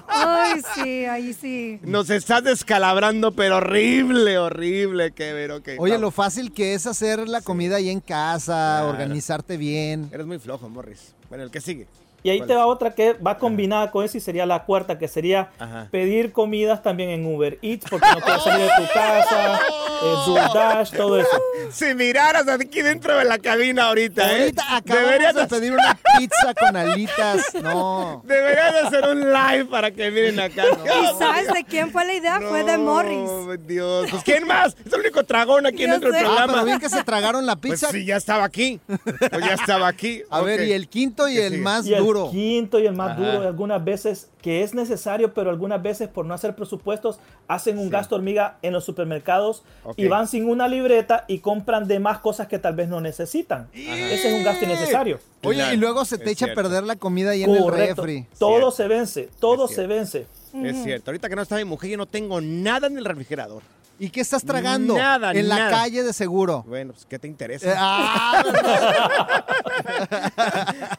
Ay, 0.08 0.60
sí, 0.74 1.04
ahí 1.04 1.32
sí. 1.32 1.78
Nos 1.82 2.10
estás 2.10 2.42
descalabrando, 2.42 3.32
pero 3.32 3.58
horrible, 3.58 4.36
horrible, 4.38 5.12
Kevin. 5.12 5.52
ok, 5.52 5.68
Oye, 5.78 5.92
vamos. 5.92 6.00
lo 6.00 6.10
fácil 6.10 6.52
que 6.52 6.74
es 6.74 6.86
hacer 6.86 7.28
la 7.28 7.40
comida 7.40 7.76
ahí 7.76 7.88
en 7.88 8.00
casa, 8.00 8.78
Claro. 8.80 8.88
organizarte 8.90 9.56
bien. 9.56 10.08
Eres 10.12 10.26
muy 10.26 10.38
flojo, 10.40 10.68
Morris. 10.68 11.14
Bueno, 11.28 11.44
el 11.44 11.50
que 11.50 11.60
sigue. 11.60 11.86
Y 12.22 12.30
ahí 12.30 12.38
¿Cuál 12.38 12.48
te 12.48 12.54
va 12.56 12.66
otra 12.66 12.94
que 12.94 13.12
va 13.14 13.38
combinada 13.38 13.90
con 13.90 14.04
eso 14.04 14.16
y 14.18 14.20
sería 14.20 14.44
la 14.44 14.64
cuarta, 14.64 14.98
que 14.98 15.06
sería 15.08 15.50
Ajá. 15.58 15.88
pedir 15.90 16.32
comidas 16.32 16.82
también 16.82 17.10
en 17.10 17.24
Uber 17.26 17.58
Eats 17.62 17.86
porque 17.88 18.06
no 18.12 18.20
quieres 18.20 18.42
salir 18.42 18.66
de 18.66 18.72
tu 18.76 18.92
casa, 18.92 19.60
eh, 20.02 20.14
DoorDash, 20.26 20.90
todo 20.96 21.18
eso. 21.20 21.28
Si 21.70 21.94
miraras 21.94 22.48
aquí 22.48 22.82
dentro 22.82 23.16
de 23.16 23.24
la 23.24 23.38
cabina 23.38 23.86
ahorita, 23.88 24.32
¿eh? 24.32 24.40
Ahorita 24.40 24.76
acabamos 24.76 25.08
Deberías 25.08 25.34
de 25.34 25.46
pedir 25.46 25.72
una 25.72 25.98
pizza 26.18 26.54
con 26.54 26.76
alitas. 26.76 27.54
No. 27.62 28.22
Deberían 28.24 28.72
de 28.72 28.78
hacer 28.80 29.04
un 29.08 29.20
live 29.32 29.64
para 29.66 29.90
que 29.90 30.10
miren 30.10 30.40
acá. 30.40 30.64
¿Y 30.64 31.18
sabes 31.18 31.52
de 31.52 31.64
quién 31.64 31.90
fue 31.92 32.04
la 32.04 32.14
idea? 32.14 32.40
Fue 32.40 32.64
de 32.64 32.78
Morris. 32.78 33.28
Oh, 33.28 33.56
Dios. 33.58 34.08
Pues, 34.10 34.22
¿quién 34.24 34.46
más? 34.46 34.76
Es 34.84 34.92
el 34.92 35.00
único 35.00 35.24
tragón 35.24 35.66
aquí 35.66 35.84
Yo 35.86 35.92
dentro 35.92 36.10
del 36.10 36.20
sé. 36.20 36.26
Ah, 36.26 36.28
programa. 36.30 36.52
pero 36.54 36.64
bien 36.66 36.78
que 36.80 36.88
se 36.88 37.02
tragaron 37.04 37.46
la 37.46 37.56
Pues 37.56 37.72
pizza. 37.74 37.90
sí, 37.92 38.04
ya 38.04 38.16
estaba 38.16 38.44
aquí. 38.44 38.80
Pues 38.86 39.44
ya 39.44 39.54
estaba 39.54 39.88
aquí. 39.88 40.22
A 40.30 40.40
ver, 40.40 40.62
y 40.62 40.72
el 40.72 40.88
quinto 40.88 41.28
y 41.28 41.34
¿Qué 41.34 41.46
el 41.46 41.52
sigue? 41.54 41.62
más 41.62 41.86
Y 41.86 41.94
el 41.94 42.02
duro. 42.08 42.30
quinto 42.30 42.78
y 42.80 42.86
el 42.86 42.94
más 42.94 43.12
Ajá. 43.12 43.20
duro, 43.20 43.44
y 43.44 43.46
algunas 43.46 43.84
veces 43.84 44.28
que 44.42 44.62
es 44.62 44.74
necesario, 44.74 45.32
pero 45.34 45.50
algunas 45.50 45.82
veces 45.82 46.08
por 46.08 46.24
no 46.26 46.34
hacer 46.34 46.54
presupuestos 46.56 47.18
hacen 47.46 47.78
un 47.78 47.90
gasto 47.90 48.14
hormiga 48.16 48.58
en 48.62 48.72
los 48.72 48.84
supermercados 48.84 49.62
Ok. 49.84 49.94
y 49.98 50.08
van 50.08 50.26
sin 50.28 50.48
una 50.48 50.68
libreta 50.68 51.24
y 51.28 51.38
compran 51.38 51.86
de 51.88 51.98
más 52.00 52.18
cosas 52.18 52.46
que 52.48 52.58
tal 52.58 52.74
vez 52.74 52.88
no 52.88 53.00
necesitan. 53.00 53.68
Ese 53.72 54.28
es 54.28 54.34
un 54.34 54.44
gasto 54.44 54.64
innecesario. 54.64 55.18
Oye, 55.44 55.58
Claro, 55.58 55.74
y 55.74 55.76
luego 55.76 56.04
se 56.04 56.16
es 56.16 56.22
te 56.24 56.30
echa 56.30 56.46
a 56.46 56.48
cierto. 56.48 56.62
perder 56.62 56.82
la 56.84 56.96
comida 56.96 57.30
ahí 57.30 57.42
en 57.44 57.50
el 57.54 57.70
refri. 57.70 58.26
Todo 58.38 58.50
Cierto. 58.50 58.70
se 58.72 58.88
vence, 58.88 59.28
todo 59.38 59.66
Es 59.66 59.74
se 59.74 59.86
vence. 59.86 60.26
Es 60.62 60.82
cierto. 60.82 61.10
Ahorita 61.10 61.28
que 61.28 61.36
no 61.36 61.42
está 61.42 61.56
mi 61.56 61.64
mujer, 61.64 61.90
yo 61.90 61.96
no 61.96 62.06
tengo 62.06 62.40
nada 62.40 62.86
en 62.86 62.96
el 62.98 63.04
refrigerador. 63.04 63.62
¿Y 64.00 64.10
qué 64.10 64.20
estás 64.20 64.44
tragando? 64.44 64.96
Nada, 64.96 65.32
En 65.32 65.48
la 65.48 65.56
nada. 65.58 65.70
calle 65.70 66.02
de 66.04 66.12
seguro. 66.12 66.64
Bueno, 66.68 66.92
pues, 66.92 67.04
¿qué 67.06 67.18
te 67.18 67.26
Eh, 67.26 67.30
interesa? 67.30 67.74
ah, 67.76 68.42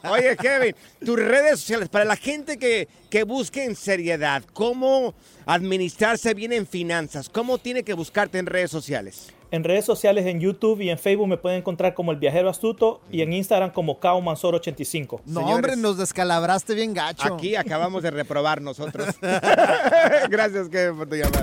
Oye, 0.10 0.36
Kevin, 0.36 0.74
tus 1.04 1.16
redes 1.16 1.60
sociales, 1.60 1.88
para 1.88 2.04
la 2.04 2.16
gente 2.16 2.58
que, 2.58 2.88
que 3.08 3.22
busque 3.24 3.64
en 3.64 3.74
seriedad, 3.76 4.42
¿cómo 4.52 5.14
administrarse 5.46 6.34
bien 6.34 6.52
en 6.52 6.66
finanzas? 6.66 7.28
¿Cómo 7.28 7.58
tiene 7.58 7.82
que 7.84 7.94
buscarte 7.94 8.38
en 8.38 8.46
redes 8.46 8.70
sociales? 8.70 9.28
En 9.52 9.64
redes 9.64 9.84
sociales, 9.84 10.26
en 10.26 10.38
YouTube 10.38 10.80
y 10.80 10.90
en 10.90 10.98
Facebook 10.98 11.26
me 11.26 11.36
pueden 11.36 11.58
encontrar 11.58 11.92
como 11.94 12.12
El 12.12 12.18
Viajero 12.18 12.48
Astuto 12.48 13.00
y 13.10 13.22
en 13.22 13.32
Instagram 13.32 13.72
como 13.72 13.98
Cao 13.98 14.20
Mansor 14.20 14.54
85. 14.54 15.22
no, 15.24 15.40
Señores. 15.40 15.54
hombre, 15.56 15.76
nos 15.76 15.96
descalabraste 15.98 16.74
bien 16.74 16.94
gacho. 16.94 17.34
Aquí 17.34 17.56
acabamos 17.56 18.02
de 18.04 18.12
reprobar 18.12 18.62
nosotros. 18.62 19.08
Gracias, 20.30 20.68
Kevin, 20.68 20.98
por 20.98 21.08
tu 21.08 21.16
llamada. 21.16 21.42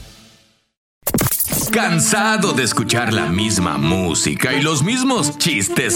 ¿Cansado 1.71 2.51
de 2.51 2.63
escuchar 2.63 3.13
la 3.13 3.27
misma 3.27 3.77
música 3.77 4.53
y 4.53 4.61
los 4.61 4.83
mismos 4.83 5.37
chistes 5.37 5.95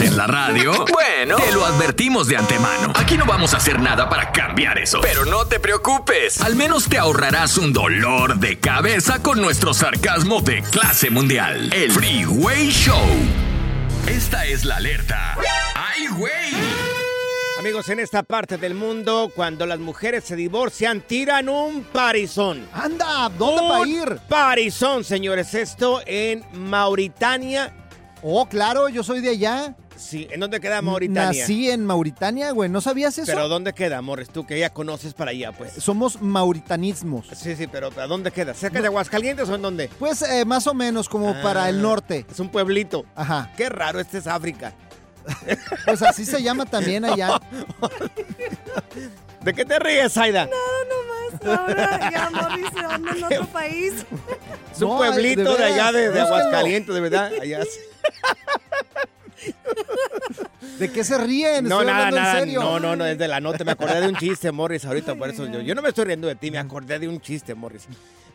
en 0.00 0.16
la 0.16 0.26
radio? 0.26 0.72
Bueno, 0.90 1.36
te 1.36 1.52
lo 1.52 1.64
advertimos 1.66 2.26
de 2.26 2.38
antemano. 2.38 2.92
Aquí 2.94 3.18
no 3.18 3.26
vamos 3.26 3.52
a 3.52 3.58
hacer 3.58 3.80
nada 3.80 4.08
para 4.08 4.32
cambiar 4.32 4.78
eso. 4.78 5.00
Pero 5.02 5.26
no 5.26 5.46
te 5.46 5.60
preocupes. 5.60 6.40
Al 6.40 6.56
menos 6.56 6.88
te 6.88 6.96
ahorrarás 6.96 7.58
un 7.58 7.74
dolor 7.74 8.38
de 8.38 8.58
cabeza 8.58 9.22
con 9.22 9.42
nuestro 9.42 9.74
sarcasmo 9.74 10.40
de 10.40 10.62
clase 10.62 11.10
mundial. 11.10 11.70
El 11.74 11.92
Freeway 11.92 12.70
Show. 12.70 13.06
Esta 14.06 14.46
es 14.46 14.64
la 14.64 14.76
alerta. 14.76 15.36
¡Ay, 15.74 16.06
güey! 16.08 16.97
Amigos, 17.58 17.88
en 17.88 17.98
esta 17.98 18.22
parte 18.22 18.56
del 18.56 18.74
mundo, 18.74 19.32
cuando 19.34 19.66
las 19.66 19.80
mujeres 19.80 20.22
se 20.24 20.36
divorcian, 20.36 21.00
tiran 21.00 21.48
un 21.48 21.82
parizón. 21.82 22.64
¡Anda! 22.72 23.28
¿Dónde 23.36 23.62
va 23.62 23.82
a 23.82 23.86
ir? 23.88 24.20
Parizón, 24.28 25.02
señores. 25.02 25.52
Esto 25.54 26.00
en 26.06 26.44
Mauritania. 26.52 27.74
Oh, 28.22 28.46
claro, 28.46 28.88
yo 28.88 29.02
soy 29.02 29.20
de 29.20 29.30
allá. 29.30 29.74
Sí, 29.96 30.28
¿en 30.30 30.38
dónde 30.38 30.60
queda 30.60 30.80
Mauritania? 30.80 31.40
Nací 31.42 31.68
en 31.68 31.84
Mauritania, 31.84 32.52
güey. 32.52 32.70
¿No 32.70 32.80
sabías 32.80 33.18
eso? 33.18 33.26
¿Pero 33.32 33.48
dónde 33.48 33.72
queda, 33.72 34.00
Morris? 34.02 34.28
Tú 34.30 34.46
que 34.46 34.56
ya 34.56 34.70
conoces 34.70 35.12
para 35.12 35.32
allá, 35.32 35.50
pues. 35.50 35.72
Somos 35.72 36.22
mauritanismos. 36.22 37.26
Sí, 37.34 37.56
sí, 37.56 37.66
pero 37.66 37.90
¿a 37.96 38.06
dónde 38.06 38.30
queda? 38.30 38.54
¿Cerca 38.54 38.80
de 38.80 38.86
Aguascalientes 38.86 39.48
o 39.48 39.56
en 39.56 39.62
dónde? 39.62 39.90
Pues 39.98 40.22
eh, 40.22 40.44
más 40.44 40.68
o 40.68 40.74
menos 40.74 41.08
como 41.08 41.32
para 41.42 41.68
el 41.68 41.80
Ah, 41.80 41.82
norte. 41.82 42.24
Es 42.30 42.38
un 42.38 42.50
pueblito. 42.50 43.04
Ajá. 43.16 43.50
Qué 43.56 43.68
raro, 43.68 43.98
este 43.98 44.18
es 44.18 44.28
África. 44.28 44.72
Pues 45.84 46.02
así 46.02 46.24
se 46.24 46.42
llama 46.42 46.64
también 46.66 47.04
allá. 47.04 47.40
¿De 49.42 49.54
qué 49.54 49.64
te 49.64 49.78
ríes, 49.78 50.16
Aida? 50.16 50.46
No, 50.46 50.50
nomás. 50.52 51.58
Ahora 51.58 52.10
ya 52.10 52.30
Morris 52.30 52.66
se 52.74 52.80
anda 52.80 53.12
en 53.12 53.24
otro 53.24 53.46
país. 53.46 53.92
Es 54.72 54.82
un 54.82 54.88
No, 54.88 54.96
pueblito 54.98 55.52
de 55.52 55.58
de, 55.58 55.64
allá 55.64 55.92
de, 55.92 56.00
de 56.00 56.08
veras, 56.08 56.28
búsquenlo. 56.28 56.46
Aguascalientes, 56.46 56.94
de 56.94 57.00
verdad. 57.00 57.32
Allá. 57.40 57.60
¿De 60.78 60.90
qué 60.92 61.04
se 61.04 61.18
ríen? 61.18 61.64
No, 61.64 61.80
Estoy 61.80 61.86
nada, 61.92 62.06
hablando 62.08 62.16
en 62.16 62.22
nada. 62.22 62.38
serio. 62.40 62.60
No, 62.62 62.80
no, 62.80 62.96
no, 62.96 63.06
es 63.06 63.18
de 63.18 63.28
la 63.28 63.40
nota. 63.40 63.64
Me 63.64 63.72
acordé 63.72 64.00
de 64.00 64.08
un 64.08 64.16
chiste, 64.16 64.50
Morris, 64.52 64.84
ahorita, 64.84 65.14
por 65.14 65.28
eso 65.30 65.46
yo, 65.46 65.60
yo 65.60 65.74
no 65.74 65.82
me 65.82 65.88
estoy 65.90 66.04
riendo 66.06 66.28
de 66.28 66.34
ti, 66.36 66.50
me 66.50 66.58
acordé 66.58 66.98
de 66.98 67.08
un 67.08 67.20
chiste, 67.20 67.54
Morris. 67.54 67.86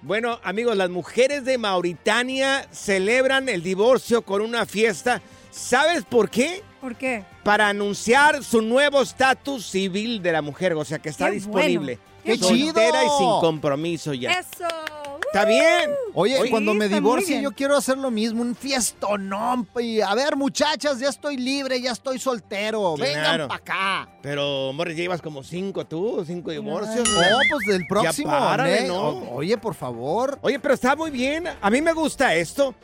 Bueno, 0.02 0.40
amigos, 0.44 0.76
las 0.76 0.90
mujeres 0.90 1.46
de 1.46 1.58
Mauritania 1.58 2.68
celebran 2.72 3.48
el 3.50 3.64
divorcio 3.64 4.22
con 4.24 4.42
una 4.42 4.66
fiesta. 4.66 5.22
¿Sabes 5.54 6.04
por 6.04 6.30
qué? 6.30 6.64
¿Por 6.82 6.96
qué? 6.96 7.24
Para 7.44 7.70
anunciar 7.70 8.44
su 8.44 8.62
nuevo 8.62 9.02
estatus 9.02 9.66
civil 9.68 10.22
de 10.22 10.32
la 10.32 10.42
mujer, 10.42 10.74
o 10.74 10.84
sea, 10.84 10.98
que 11.00 11.10
está 11.10 11.28
Qué 11.28 11.34
disponible. 11.34 12.00
bueno. 12.00 12.14
¡Qué 12.24 12.38
Soltera 12.38 13.02
chido! 13.02 13.06
y 13.06 13.18
sin 13.20 13.30
compromiso 13.42 14.14
ya. 14.14 14.32
Eso. 14.32 14.66
¿Está 15.32 15.46
bien? 15.46 15.92
Oye, 16.14 16.40
Oye, 16.40 16.50
cuando 16.52 16.74
me 16.74 16.88
divorcie 16.88 17.42
yo 17.42 17.52
quiero 17.52 17.76
hacer 17.76 17.98
lo 17.98 18.12
mismo, 18.12 18.42
un 18.42 18.56
fiestonón. 18.56 19.68
Y 19.80 20.00
a 20.02 20.14
ver, 20.14 20.36
muchachas, 20.36 21.00
ya 21.00 21.10
estoy 21.10 21.38
libre, 21.38 21.82
ya 21.82 21.92
estoy 21.92 22.20
soltero. 22.20 22.94
Claro. 22.96 23.14
Vengan 23.14 23.48
para 23.48 23.56
acá. 23.56 24.10
Pero, 24.22 24.72
Morris, 24.74 24.96
llevas 24.96 25.22
como 25.22 25.44
cinco 25.44 25.86
tú, 25.86 26.24
cinco 26.26 26.52
divorcios. 26.52 27.08
Oh, 27.10 27.40
pues 27.50 27.66
del 27.68 27.86
próximo. 27.88 28.30
párale, 28.32 28.86
¿eh? 28.86 28.88
¿no? 28.88 29.10
Oye, 29.32 29.58
por 29.58 29.74
favor. 29.76 30.38
Oye, 30.42 30.60
pero 30.60 30.76
está 30.76 30.96
muy 30.96 31.10
bien. 31.12 31.48
A 31.62 31.70
mí 31.70 31.82
me 31.82 31.94
gusta 31.94 32.34
esto. 32.36 32.76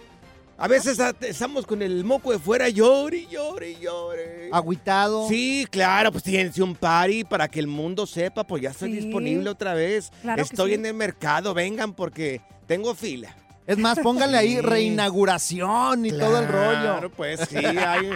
A 0.62 0.68
veces 0.68 1.00
estamos 1.22 1.66
con 1.66 1.82
el 1.82 2.04
moco 2.04 2.34
de 2.34 2.40
fuera, 2.40 2.68
llore, 2.68 3.26
llore, 3.28 3.78
llore. 3.80 4.50
Agüitado. 4.52 5.26
Sí, 5.30 5.66
claro, 5.72 6.12
pues 6.12 6.24
tienes 6.24 6.58
un 6.60 6.76
party 6.76 7.24
para 7.24 7.48
que 7.48 7.62
el 7.62 7.68
mundo 7.68 8.06
sepa, 8.06 8.44
pues 8.44 8.62
ya 8.64 8.72
estoy 8.72 8.92
Sí. 8.92 9.00
disponible 9.06 9.50
otra 9.50 9.74
vez. 9.74 10.12
Claro 10.22 10.42
estoy 10.42 10.72
sí. 10.72 10.76
en 10.76 10.86
el 10.86 10.94
mercado, 10.96 11.54
vengan 11.54 11.94
porque 11.94 12.42
tengo 12.68 12.94
fila. 12.94 13.34
Es 13.68 13.78
más, 13.78 14.00
pónganle 14.00 14.38
ahí 14.38 14.56
Sí. 14.56 14.62
reinauguración 14.62 16.06
y 16.06 16.12
todo 16.12 16.40
el 16.40 16.48
rollo. 16.48 16.82
Claro, 16.82 17.10
pues 17.12 17.40
sí, 17.50 17.56
hay 17.58 18.10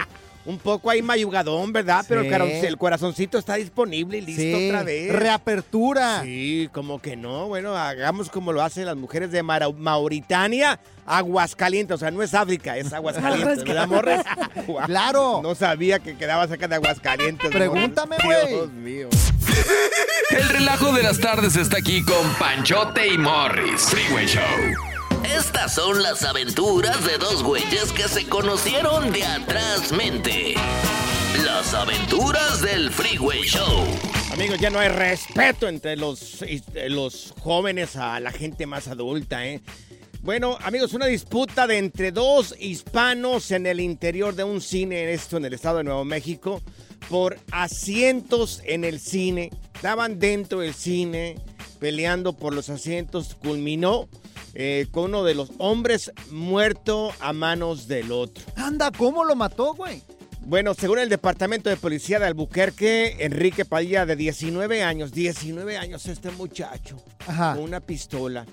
un 0.46 0.58
poco 0.58 0.90
ahí 0.90 1.00
mayugadón, 1.02 1.72
¿verdad? 1.72 2.04
Pero 2.08 2.20
el, 2.22 2.30
caro- 2.30 2.46
el 2.46 2.76
corazoncito 2.76 3.38
está 3.38 3.54
disponible 3.54 4.18
y 4.18 4.20
listo 4.20 4.42
Sí, 4.42 4.68
otra 4.68 4.82
vez. 4.82 5.10
Reapertura. 5.12 6.22
Sí, 6.22 6.68
como 6.72 7.00
que 7.00 7.16
no. 7.16 7.46
Bueno, 7.48 7.76
hagamos 7.76 8.28
como 8.28 8.52
lo 8.52 8.62
hacen 8.62 8.84
las 8.86 8.96
mujeres 8.96 9.30
de 9.30 9.42
Mara- 9.42 9.70
Mauritania, 9.70 10.78
Aguascalientes. 11.06 11.94
O 11.94 11.98
sea, 11.98 12.10
no 12.10 12.22
es 12.22 12.34
África, 12.34 12.76
es 12.76 12.92
Aguascalientes, 12.92 13.64
¿verdad, 13.64 13.88
Morres? 13.88 14.20
Claro. 14.86 15.40
No 15.42 15.54
sabía 15.54 15.98
que 15.98 16.16
quedaba 16.16 16.46
cerca 16.48 16.68
de 16.68 16.74
Aguascalientes. 16.76 17.50
Pregúntame, 17.50 18.16
güey. 18.24 18.48
Dios 18.48 18.72
mío. 18.72 19.08
El 20.30 20.48
relajo 20.48 20.92
de 20.92 21.02
las 21.02 21.18
tardes 21.20 21.56
está 21.56 21.78
aquí 21.78 22.02
con 22.04 22.28
Panchote 22.38 23.06
y 23.08 23.18
Morris. 23.18 23.82
Freeway 23.82 24.26
Show. 24.26 24.42
Estas 25.24 25.74
son 25.74 26.02
las 26.02 26.22
aventuras 26.22 27.04
de 27.06 27.16
dos 27.16 27.42
güeyes 27.42 27.92
que 27.92 28.08
se 28.08 28.26
conocieron 28.28 29.10
de 29.10 29.24
atrás 29.24 29.90
mente. 29.90 30.54
Las 31.44 31.72
aventuras 31.72 32.60
del 32.60 32.90
Freeway 32.90 33.42
Show. 33.42 33.84
Amigos, 34.32 34.58
ya 34.60 34.68
no 34.68 34.78
hay 34.78 34.88
respeto 34.88 35.66
entre 35.66 35.96
los, 35.96 36.42
eh, 36.42 36.60
los 36.88 37.32
jóvenes 37.40 37.96
a 37.96 38.20
la 38.20 38.32
gente 38.32 38.66
más 38.66 38.86
adulta, 38.88 39.46
¿eh? 39.46 39.62
Bueno, 40.20 40.58
amigos, 40.62 40.92
una 40.92 41.06
disputa 41.06 41.66
de 41.66 41.78
entre 41.78 42.12
dos 42.12 42.54
hispanos 42.58 43.50
en 43.50 43.66
el 43.66 43.80
interior 43.80 44.34
de 44.34 44.44
un 44.44 44.60
cine, 44.60 45.12
esto 45.12 45.38
en 45.38 45.46
el 45.46 45.54
estado 45.54 45.78
de 45.78 45.84
Nuevo 45.84 46.04
México, 46.04 46.62
por 47.08 47.38
asientos 47.50 48.60
en 48.64 48.84
el 48.84 49.00
cine. 49.00 49.50
Estaban 49.74 50.18
dentro 50.18 50.60
del 50.60 50.74
cine 50.74 51.36
peleando 51.78 52.34
por 52.34 52.54
los 52.54 52.70
asientos. 52.70 53.34
Culminó 53.34 54.08
eh, 54.54 54.86
con 54.90 55.04
uno 55.06 55.24
de 55.24 55.34
los 55.34 55.50
hombres 55.58 56.12
muerto 56.30 57.12
a 57.20 57.32
manos 57.32 57.88
del 57.88 58.12
otro. 58.12 58.44
Anda, 58.56 58.90
¿cómo 58.90 59.24
lo 59.24 59.34
mató, 59.36 59.74
güey? 59.74 60.02
Bueno, 60.46 60.74
según 60.74 60.98
el 60.98 61.08
Departamento 61.08 61.70
de 61.70 61.76
Policía 61.76 62.18
de 62.18 62.26
Albuquerque, 62.26 63.16
Enrique 63.20 63.64
Padilla, 63.64 64.04
de 64.04 64.14
19 64.14 64.82
años, 64.82 65.12
19 65.12 65.78
años 65.78 66.06
este 66.06 66.30
muchacho, 66.30 66.96
Ajá. 67.26 67.54
con 67.54 67.64
una 67.64 67.80
pistola, 67.80 68.44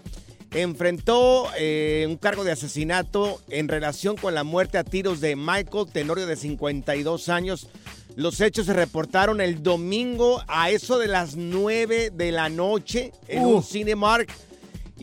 enfrentó 0.54 1.48
eh, 1.58 2.06
un 2.10 2.18
cargo 2.18 2.44
de 2.44 2.52
asesinato 2.52 3.42
en 3.50 3.68
relación 3.68 4.16
con 4.18 4.34
la 4.34 4.44
muerte 4.44 4.78
a 4.78 4.84
tiros 4.84 5.22
de 5.22 5.36
Michael 5.36 5.88
Tenorio, 5.92 6.26
de 6.28 6.36
52 6.36 7.30
años. 7.30 7.68
Los 8.16 8.42
hechos 8.42 8.66
se 8.66 8.74
reportaron 8.74 9.40
el 9.42 9.64
domingo 9.64 10.42
a 10.48 10.70
eso 10.70 11.00
de 11.00 11.08
las 11.08 11.36
9 11.36 12.12
de 12.14 12.32
la 12.32 12.50
noche 12.50 13.12
en 13.28 13.44
Uh. 13.46 13.58
un 13.58 13.64
Cinemark. 13.64 14.30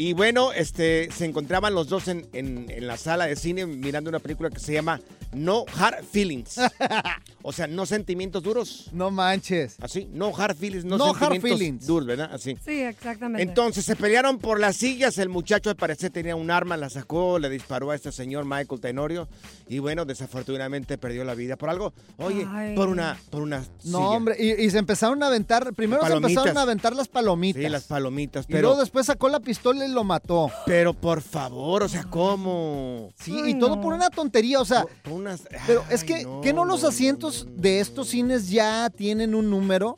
Y 0.00 0.12
bueno, 0.12 0.52
este, 0.52 1.10
se 1.10 1.24
encontraban 1.24 1.74
los 1.74 1.88
dos 1.88 2.06
en, 2.06 2.28
en- 2.32 2.70
en 2.70 2.86
la 2.86 2.96
sala 2.96 3.26
de 3.26 3.34
cine 3.34 3.66
mirando 3.66 4.08
una 4.08 4.20
película 4.20 4.48
que 4.48 4.60
se 4.60 4.72
llama 4.72 5.00
No 5.32 5.64
Hard 5.76 6.04
Feelings. 6.04 6.56
o 7.48 7.52
sea, 7.52 7.66
no 7.66 7.86
sentimientos 7.86 8.42
duros. 8.42 8.90
No 8.92 9.10
manches. 9.10 9.76
Así, 9.80 10.08
no 10.12 10.32
hard 10.36 10.54
feelings, 10.56 10.84
no, 10.84 10.98
No 10.98 11.06
hard 11.06 11.18
sentimientos 11.18 11.50
feelings. 11.58 11.86
duros, 11.86 12.06
¿verdad? 12.06 12.30
Así. 12.32 12.56
Sí, 12.64 12.82
exactamente. 12.82 13.42
Entonces 13.42 13.84
se 13.84 13.96
pelearon 13.96 14.38
por 14.38 14.60
las 14.60 14.76
sillas. 14.76 15.16
El 15.18 15.28
muchacho 15.30 15.70
al 15.70 15.76
parecer 15.76 16.10
tenía 16.10 16.36
un 16.36 16.50
arma, 16.50 16.76
la 16.76 16.90
sacó, 16.90 17.38
le 17.38 17.48
disparó 17.48 17.90
a 17.90 17.94
este 17.94 18.12
señor 18.12 18.44
Michael 18.44 18.80
Tenorio. 18.80 19.28
Y 19.68 19.78
bueno, 19.78 20.04
desafortunadamente 20.04 20.98
perdió 20.98 21.24
la 21.24 21.34
vida 21.34 21.56
por 21.56 21.70
algo. 21.70 21.92
Oye, 22.18 22.46
Ay. 22.50 22.74
por 22.76 22.88
una, 22.88 23.18
por 23.30 23.42
una 23.42 23.64
No, 23.84 24.10
hombre, 24.10 24.36
y, 24.38 24.52
y 24.64 24.70
se 24.70 24.78
empezaron 24.78 25.22
a 25.22 25.26
aventar, 25.28 25.72
primero 25.74 26.06
se 26.06 26.12
empezaron 26.12 26.56
a 26.58 26.62
aventar 26.62 26.94
las 26.94 27.08
palomitas. 27.08 27.62
Sí, 27.62 27.68
las 27.68 27.84
palomitas. 27.84 28.44
y 28.48 28.52
Pero, 28.52 28.68
luego 28.68 28.80
después 28.80 29.06
sacó 29.06 29.28
la 29.28 29.40
pistola 29.40 29.86
y 29.86 29.90
lo 29.90 30.04
mató. 30.04 30.50
pero 30.66 30.92
por 30.94 31.22
favor, 31.22 31.82
o 31.82 31.88
sea, 31.88 32.04
¿cómo? 32.04 33.10
Sí, 33.20 33.38
Ay, 33.42 33.52
y 33.52 33.58
todo 33.58 33.76
no. 33.76 33.82
por 33.82 33.92
una 33.94 34.10
tontería, 34.10 34.60
o 34.60 34.64
sea, 34.64 34.84
Por 35.02 35.12
unas- 35.14 35.42
pero 35.66 35.84
es 35.90 36.04
que, 36.04 36.24
no, 36.24 36.40
¿qué 36.40 36.52
no 36.52 36.64
los 36.64 36.82
no, 36.82 36.88
asientos 36.88 37.37
de 37.56 37.80
estos 37.80 38.08
cines 38.08 38.50
ya 38.50 38.90
tienen 38.90 39.34
un 39.34 39.50
número? 39.50 39.96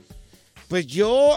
Pues 0.70 0.86
yo, 0.86 1.32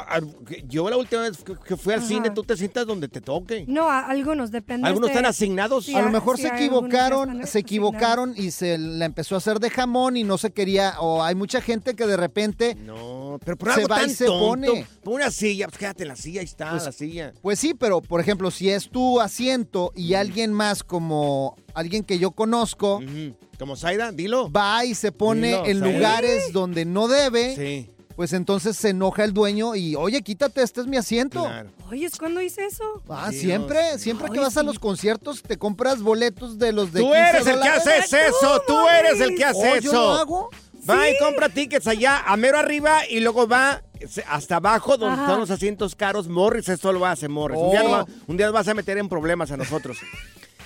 yo 0.68 0.88
la 0.92 0.96
última 0.96 1.24
vez 1.24 1.40
que- 1.44 1.76
fui 1.76 1.92
al 1.94 2.00
Ajá. 2.02 2.08
cine, 2.08 2.30
tú 2.30 2.44
te 2.44 2.56
sientas 2.56 2.86
donde 2.86 3.08
te 3.08 3.20
toque. 3.20 3.66
No, 3.68 3.90
a- 3.90 4.06
algunos 4.06 4.52
depende. 4.52 4.88
Algunos 4.88 5.10
están 5.10 5.26
asignados. 5.26 5.86
Sí, 5.86 5.96
a 5.96 6.04
lo 6.04 6.12
mejor 6.12 6.38
sí, 6.38 6.44
se 6.44 6.50
equivocaron, 6.50 7.48
se 7.48 7.58
equivocaron 7.58 8.36
y 8.38 8.52
se 8.52 8.78
la 8.78 9.06
empezó 9.06 9.34
a 9.34 9.40
hacer 9.40 9.60
de 9.60 9.72
jamón 9.72 10.18
y 10.18 10.24
no 10.24 10.38
se 10.38 10.52
quería, 10.52 11.00
o 11.00 11.24
hay 11.24 11.34
mucha 11.34 11.62
gente 11.62 11.96
que 11.96 12.06
de 12.06 12.16
repente, 12.16 12.76
No, 12.76 13.40
pero 13.44 13.58
por 13.58 13.70
Se 13.74 13.82
algo 13.82 13.88
va 13.88 14.04
y 14.04 14.12
se 14.12 14.26
tonto. 14.26 14.46
pone. 14.48 14.86
Pon 15.04 15.16
una 15.16 15.32
silla, 15.32 15.66
pues 15.68 15.80
quédate 15.80 16.04
en 16.04 16.10
la 16.10 16.16
silla, 16.16 16.42
ahí 16.42 16.46
está 16.46 16.70
Pues, 16.70 16.86
la 16.86 16.92
silla. 16.92 17.34
pues 17.42 17.58
sí, 17.58 17.74
pero 17.74 18.02
por 18.04 18.22
ejemplo, 18.22 18.52
si 18.52 18.70
es 18.70 18.88
tu 18.90 19.20
asiento 19.20 19.92
y 19.96 20.14
alguien 20.14 20.54
más 20.54 20.84
como 20.84 21.56
alguien 21.74 22.04
que 22.04 22.20
yo 22.20 22.30
conozco. 22.30 23.02
Como 23.58 23.76
Zaida, 23.78 24.12
dilo. 24.12 24.52
va 24.52 24.84
y 24.86 24.94
se 24.94 25.12
pone 25.12 25.48
Dilo, 25.48 25.66
en 25.66 25.80
lugares 25.80 26.52
donde 26.54 26.86
no 26.86 27.08
debe, 27.08 27.56
Sí, 27.56 27.90
pues 28.16 28.34
entonces 28.34 28.78
se 28.78 28.90
enoja 28.90 29.24
el 29.24 29.34
dueño 29.34 29.76
y, 29.76 29.96
oye, 29.96 30.22
quítate, 30.22 30.62
este 30.64 30.82
es 30.82 30.88
mi 30.88 30.98
asiento. 30.98 31.44
claro. 31.44 31.70
Oye, 31.90 32.10
¿cuándo 32.18 32.42
hice 32.42 32.66
eso? 32.66 32.84
Ah, 33.10 33.30
Dios 33.30 33.42
siempre, 33.42 34.00
siempre 34.00 34.30
que 34.32 34.40
vas 34.40 34.58
a 34.58 34.64
los 34.64 34.80
conciertos 34.80 35.42
te 35.44 35.58
compras 35.58 36.02
boletos 36.02 36.58
de 36.58 36.72
los 36.72 36.92
de 36.94 37.02
Tú 37.02 37.08
15 37.12 37.20
eres 37.30 37.48
el 37.48 37.60
que 37.62 37.68
haces 37.70 38.14
eso, 38.14 38.62
tú 38.68 38.88
eres 38.90 39.20
el 39.22 39.36
que 39.36 39.46
Oh, 39.46 39.50
hace 39.50 39.82
¿yo 39.82 39.92
lo 39.92 40.00
eso. 40.00 40.12
hago? 40.14 40.50
Va 40.90 41.10
y 41.10 41.18
compra 41.18 41.48
tickets 41.50 41.88
allá, 41.88 42.24
a 42.26 42.36
mero 42.36 42.58
arriba, 42.60 43.08
y 43.10 43.20
luego 43.22 43.48
va 43.48 43.82
hasta 44.28 44.58
abajo 44.58 44.98
donde 44.98 45.14
Ajá. 45.14 45.24
están 45.24 45.40
los 45.40 45.50
asientos 45.50 45.96
caros. 45.96 46.28
Morris, 46.28 46.68
esto 46.68 46.92
lo 46.92 47.06
hace 47.06 47.30
Morris. 47.30 47.58
Un, 47.58 47.68
Oh. 47.68 47.72
día 47.72 47.84
nos 47.84 47.92
va- 47.94 48.06
un 48.28 48.36
día 48.38 48.46
nos 48.48 48.54
vas 48.54 48.68
a 48.68 48.74
meter 48.74 48.98
en 48.98 49.08
problemas 49.08 49.50
a 49.52 49.58
nosotros. 49.58 49.98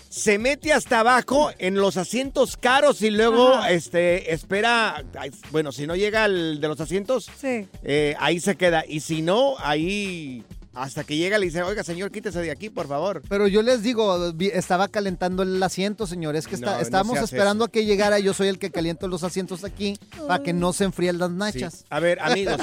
Se 0.10 0.40
mete 0.40 0.74
hasta 0.74 1.02
abajo 1.02 1.52
en 1.60 1.76
los 1.76 1.98
asientos 1.98 2.58
caros 2.58 3.02
y 3.02 3.10
luego 3.10 3.50
Ajá. 3.54 3.72
este 3.72 4.34
espera. 4.34 5.04
Bueno, 5.52 5.72
si 5.72 5.86
no 5.86 5.96
llega 5.96 6.26
el 6.26 6.60
de 6.62 6.68
los 6.68 6.80
asientos, 6.80 7.30
Sí. 7.40 7.68
eh, 7.84 8.16
ahí 8.20 8.40
se 8.40 8.56
queda. 8.56 8.84
Y 8.88 9.02
si 9.02 9.22
no, 9.22 9.56
ahí 9.60 10.44
hasta 10.74 11.04
que 11.04 11.18
llega 11.18 11.40
le 11.40 11.48
dice, 11.48 11.64
oiga, 11.64 11.84
señor, 11.84 12.12
quítese 12.12 12.40
de 12.40 12.52
aquí, 12.52 12.70
por 12.70 12.88
favor. 12.88 13.24
Pero 13.28 13.48
yo 13.48 13.64
les 13.64 13.82
digo, 13.82 14.32
estaba 14.54 14.88
calentando 14.88 15.42
el 15.44 15.62
asiento, 15.62 16.06
señores, 16.06 16.46
que 16.48 16.54
está- 16.56 16.76
No, 16.76 16.82
estábamos 16.82 17.18
esperando 17.20 17.66
a 17.66 17.70
que 17.72 17.84
llegara. 17.84 18.20
Yo 18.20 18.34
soy 18.34 18.48
el 18.48 18.60
que 18.60 18.70
caliento 18.70 19.08
los 19.08 19.24
asientos 19.24 19.64
aquí 19.64 19.98
para 20.28 20.44
que 20.44 20.54
no 20.54 20.74
se 20.74 20.84
enfríen 20.86 21.18
las 21.18 21.32
nachas. 21.32 21.80
Sí. 21.80 21.86
A 21.90 22.00
ver, 22.00 22.20
amigos, 22.22 22.62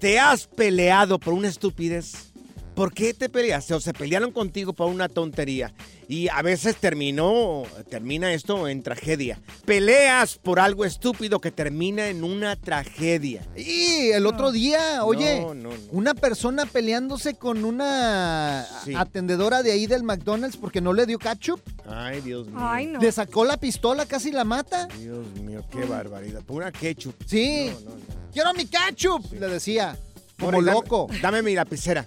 ¿te 0.00 0.18
has 0.18 0.46
peleado 0.48 1.18
por 1.20 1.32
una 1.32 1.48
estupidez? 1.48 2.32
¿Por 2.74 2.92
qué 2.92 3.14
te 3.14 3.28
peleaste? 3.28 3.72
O 3.74 3.80
se 3.80 3.92
pelearon 3.92 4.32
contigo 4.32 4.72
por 4.72 4.88
una 4.90 5.08
tontería. 5.08 5.72
Y 6.08 6.28
a 6.28 6.42
veces 6.42 6.76
terminó, 6.76 7.62
termina 7.88 8.32
esto 8.34 8.66
en 8.68 8.82
tragedia. 8.82 9.40
Peleas 9.64 10.36
por 10.38 10.58
algo 10.58 10.84
estúpido 10.84 11.40
que 11.40 11.50
termina 11.52 12.08
en 12.08 12.24
una 12.24 12.56
tragedia. 12.56 13.46
Y 13.56 14.10
el 14.10 14.26
otro 14.26 14.50
día, 14.52 15.04
oye, 15.04 15.40
No, 15.40 15.54
no, 15.54 15.70
no. 15.70 15.76
una 15.92 16.14
persona 16.14 16.66
peleándose 16.66 17.34
con 17.34 17.64
una 17.64 18.66
Sí. 18.84 18.92
atendedora 18.96 19.62
de 19.62 19.70
ahí 19.72 19.86
del 19.86 20.02
McDonald's 20.02 20.56
porque 20.56 20.80
no 20.80 20.92
le 20.92 21.06
dio 21.06 21.18
ketchup. 21.18 21.60
Ay, 21.88 22.20
Dios 22.22 22.48
mío. 22.48 22.56
Ay, 22.60 22.86
no. 22.86 23.00
Le 23.00 23.12
sacó 23.12 23.44
la 23.44 23.56
pistola, 23.56 24.04
casi 24.04 24.30
la 24.32 24.44
mata. 24.44 24.88
Dios 24.98 25.26
mío, 25.40 25.64
qué 25.70 25.84
barbaridad. 25.84 26.42
Por 26.42 26.56
una 26.56 26.72
ketchup. 26.72 27.14
Sí. 27.24 27.70
No, 27.72 27.80
no, 27.90 27.96
no. 27.96 28.02
Quiero 28.32 28.52
mi 28.54 28.66
ketchup, 28.66 29.32
le 29.32 29.48
decía. 29.48 29.96
Como 30.38 30.60
dame- 30.60 30.72
loco. 30.72 31.06
Dame, 31.22 31.40
mi 31.42 31.54
lapicera. 31.54 32.06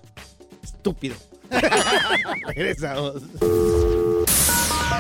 Estúpido. 0.67 1.15
Regresamos. 2.47 3.23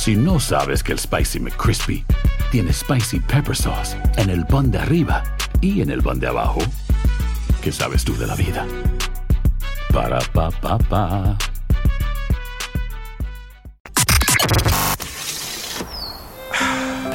Si 0.00 0.16
no 0.16 0.40
sabes 0.40 0.82
que 0.82 0.92
el 0.92 0.98
Spicy 0.98 1.40
McCrispy 1.40 2.06
tiene 2.50 2.72
Spicy 2.72 3.20
Pepper 3.20 3.54
Sauce 3.54 3.98
en 4.16 4.30
el 4.30 4.46
pan 4.46 4.70
de 4.70 4.78
arriba 4.78 5.22
y 5.60 5.82
en 5.82 5.90
el 5.90 6.02
pan 6.02 6.18
de 6.18 6.26
abajo, 6.26 6.60
¿qué 7.60 7.70
sabes 7.70 8.02
tú 8.02 8.16
de 8.16 8.26
la 8.26 8.34
vida? 8.34 8.66
Para, 9.92 10.20
pa, 10.32 10.50
pa, 10.52 10.78
pa. 10.78 11.36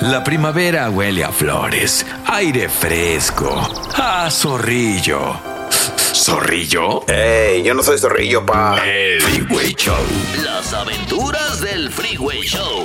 La 0.02 0.24
primavera 0.24 0.88
huele 0.91 1.24
a 1.24 1.32
flores, 1.32 2.06
aire 2.28 2.69
fresco, 2.69 3.67
a 3.95 4.30
zorrillo. 4.30 5.55
¿Zorrillo? 6.26 7.08
¡Ey! 7.08 7.62
Yo 7.62 7.76
no 7.76 7.84
soy 7.84 8.00
zorrillo, 8.00 8.44
pa. 8.44 8.84
El 8.84 9.22
Freeway 9.22 9.76
Show. 9.76 9.96
Las 10.44 10.74
aventuras 10.74 11.62
del 11.62 11.92
Freeway 11.92 12.42
Show. 12.42 12.84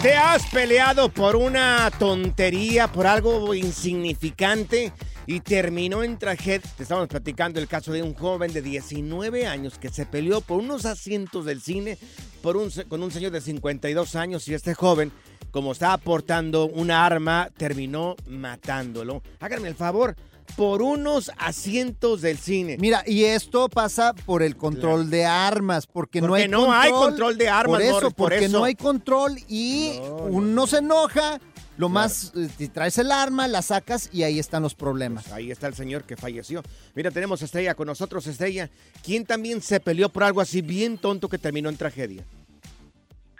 ¿Te 0.00 0.14
has 0.14 0.46
peleado 0.46 1.10
por 1.10 1.36
una 1.36 1.90
tontería, 1.98 2.90
por 2.90 3.06
algo 3.06 3.52
insignificante 3.52 4.94
y 5.26 5.40
terminó 5.40 6.02
en 6.02 6.18
tragedia? 6.18 6.66
Te 6.78 6.84
estamos 6.84 7.08
platicando 7.08 7.60
el 7.60 7.68
caso 7.68 7.92
de 7.92 8.02
un 8.02 8.14
joven 8.14 8.50
de 8.54 8.62
19 8.62 9.46
años 9.46 9.78
que 9.78 9.90
se 9.90 10.06
peleó 10.06 10.40
por 10.40 10.58
unos 10.58 10.86
asientos 10.86 11.44
del 11.44 11.60
cine 11.60 11.98
por 12.40 12.56
un, 12.56 12.70
con 12.88 13.02
un 13.02 13.10
señor 13.10 13.32
de 13.32 13.42
52 13.42 14.16
años 14.16 14.48
y 14.48 14.54
este 14.54 14.72
joven, 14.72 15.12
como 15.50 15.72
estaba 15.72 15.98
portando 15.98 16.64
una 16.64 17.04
arma, 17.04 17.50
terminó 17.54 18.16
matándolo. 18.26 19.22
Háganme 19.40 19.68
el 19.68 19.74
favor, 19.74 20.16
por 20.56 20.82
unos 20.82 21.30
asientos 21.38 22.20
del 22.20 22.38
cine. 22.38 22.76
Mira, 22.78 23.02
y 23.06 23.24
esto 23.24 23.68
pasa 23.68 24.14
por 24.14 24.42
el 24.42 24.56
control 24.56 25.10
de 25.10 25.24
armas, 25.24 25.86
porque, 25.86 26.20
no 26.20 26.34
hay 26.34 26.48
no 26.48 26.66
control. 26.66 26.80
hay 26.80 26.90
control 26.90 27.38
de 27.38 27.48
armas, 27.48 27.76
Por 27.76 27.82
eso, 27.82 27.92
Morris, 27.94 28.14
por 28.14 28.28
porque 28.30 28.44
eso. 28.46 28.58
no 28.58 28.64
hay 28.64 28.74
control 28.74 29.36
y 29.48 29.98
uno 30.28 30.66
se 30.66 30.78
enoja, 30.78 31.40
lo 31.76 31.88
más, 31.88 32.32
eh, 32.36 32.68
traes 32.68 32.96
el 32.98 33.12
arma, 33.12 33.48
la 33.48 33.60
sacas 33.60 34.08
y 34.12 34.22
ahí 34.22 34.38
están 34.38 34.62
los 34.62 34.74
problemas. 34.74 35.30
Ahí 35.32 35.50
está 35.50 35.66
el 35.66 35.74
señor 35.74 36.04
que 36.04 36.16
falleció. 36.16 36.62
Mira, 36.94 37.10
tenemos 37.10 37.42
a 37.42 37.44
Estrella 37.44 37.74
con 37.74 37.86
nosotros, 37.86 38.26
Estrella. 38.26 38.70
¿Quién 39.04 39.26
también 39.26 39.60
se 39.60 39.80
peleó 39.80 40.08
por 40.08 40.24
algo 40.24 40.40
así 40.40 40.62
bien 40.62 40.96
tonto 40.96 41.28
que 41.28 41.36
terminó 41.38 41.68
en 41.68 41.76
tragedia? 41.76 42.24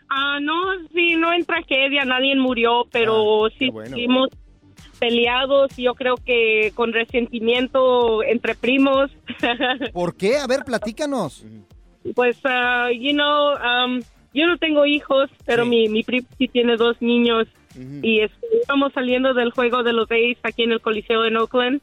Ah, 0.08 0.38
no, 0.40 0.54
sí, 0.94 1.16
no 1.16 1.32
en 1.32 1.44
tragedia, 1.44 2.04
nadie 2.04 2.36
murió, 2.36 2.84
pero 2.92 3.48
sí 3.58 3.70
bueno. 3.70 3.96
Peleados, 4.98 5.76
yo 5.76 5.94
creo 5.94 6.16
que 6.16 6.72
con 6.74 6.92
resentimiento 6.92 8.22
entre 8.22 8.54
primos. 8.54 9.10
¿Por 9.92 10.16
qué? 10.16 10.38
A 10.38 10.46
ver, 10.46 10.64
platícanos. 10.64 11.44
pues, 12.14 12.38
ah, 12.44 12.88
you 12.92 13.12
know, 13.12 13.54
um, 13.54 14.00
yo 14.34 14.46
no 14.46 14.58
tengo 14.58 14.86
hijos, 14.86 15.30
pero 15.44 15.64
mi, 15.64 15.88
mi 15.88 16.02
primo 16.02 16.26
sí 16.38 16.48
tiene 16.48 16.76
dos 16.76 17.00
niños. 17.00 17.46
Y 18.02 18.20
estamos 18.20 18.94
saliendo 18.94 19.34
del 19.34 19.50
juego 19.50 19.82
de 19.82 19.92
los 19.92 20.10
A's 20.10 20.38
aquí 20.44 20.62
en 20.62 20.72
el 20.72 20.80
Coliseo 20.80 21.26
en 21.26 21.36
Oakland. 21.36 21.82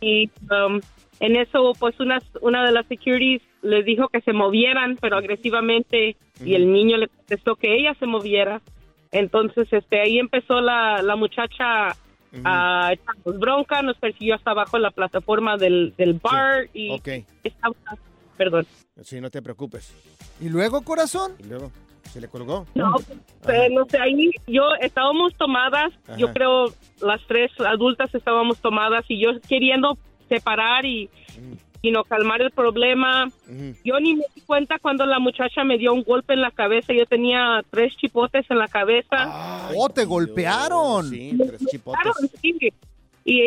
Y 0.00 0.30
um, 0.48 0.80
en 1.18 1.36
eso, 1.36 1.72
pues, 1.78 1.98
una, 1.98 2.22
una 2.40 2.64
de 2.64 2.70
las 2.70 2.86
securities 2.86 3.42
les 3.62 3.84
dijo 3.84 4.08
que 4.08 4.20
se 4.20 4.32
movieran, 4.32 4.96
pero 5.00 5.16
agresivamente. 5.16 6.16
Y 6.44 6.54
el 6.54 6.72
niño 6.72 6.98
le 6.98 7.08
contestó 7.08 7.56
que 7.56 7.74
ella 7.74 7.94
se 7.98 8.06
moviera. 8.06 8.60
Entonces, 9.10 9.66
este, 9.72 10.00
ahí 10.00 10.18
empezó 10.18 10.60
la, 10.60 11.02
la 11.02 11.16
muchacha 11.16 11.96
a 12.44 12.92
echarnos 12.92 13.38
bronca, 13.38 13.82
nos 13.82 13.96
persiguió 13.98 14.34
hasta 14.34 14.50
abajo 14.50 14.76
en 14.76 14.82
la 14.82 14.90
plataforma 14.90 15.56
del, 15.56 15.94
del 15.96 16.14
bar 16.14 16.68
y 16.72 16.90
Ok. 16.90 17.08
estaba, 17.42 17.74
perdón. 18.36 18.66
Sí, 19.02 19.20
no 19.20 19.30
te 19.30 19.42
preocupes. 19.42 19.92
¿Y 20.40 20.48
luego, 20.48 20.82
corazón? 20.82 21.32
¿Y 21.38 21.44
luego? 21.44 21.70
¿Se 22.12 22.20
le 22.20 22.28
colgó? 22.28 22.66
No, 22.74 22.92
eh, 23.48 23.68
no 23.70 23.86
sé, 23.86 23.98
ahí 23.98 24.30
yo 24.46 24.62
estábamos 24.80 25.34
tomadas, 25.36 25.92
yo 26.16 26.26
Ajá. 26.26 26.34
creo 26.34 26.66
las 27.00 27.20
tres 27.26 27.50
adultas 27.60 28.14
estábamos 28.14 28.58
tomadas 28.60 29.04
y 29.08 29.20
yo 29.20 29.30
queriendo 29.48 29.98
separar 30.28 30.84
y, 30.84 31.10
y 31.84 31.90
no 31.90 32.04
calmar 32.04 32.40
el 32.42 32.50
problema. 32.50 33.28
Yo 33.84 34.00
ni 34.00 34.14
me 34.14 34.24
di 34.34 34.40
cuenta 34.42 34.78
cuando 34.78 35.04
la 35.06 35.18
muchacha 35.18 35.64
me 35.64 35.76
dio 35.78 35.92
un 35.92 36.02
golpe 36.02 36.32
en 36.34 36.40
la 36.40 36.50
cabeza, 36.50 36.92
yo 36.92 37.04
tenía 37.06 37.62
tres 37.70 37.94
chipotes 37.96 38.44
en 38.50 38.58
la 38.58 38.68
cabeza. 38.68 39.68
¡Oh, 39.76 39.88
te 39.90 40.04
golpearon! 40.04 41.10
Sí, 41.10 41.36
tres 41.36 41.66
chipotes. 41.66 42.00
Sí. 42.40 42.56
Y, 43.26 43.40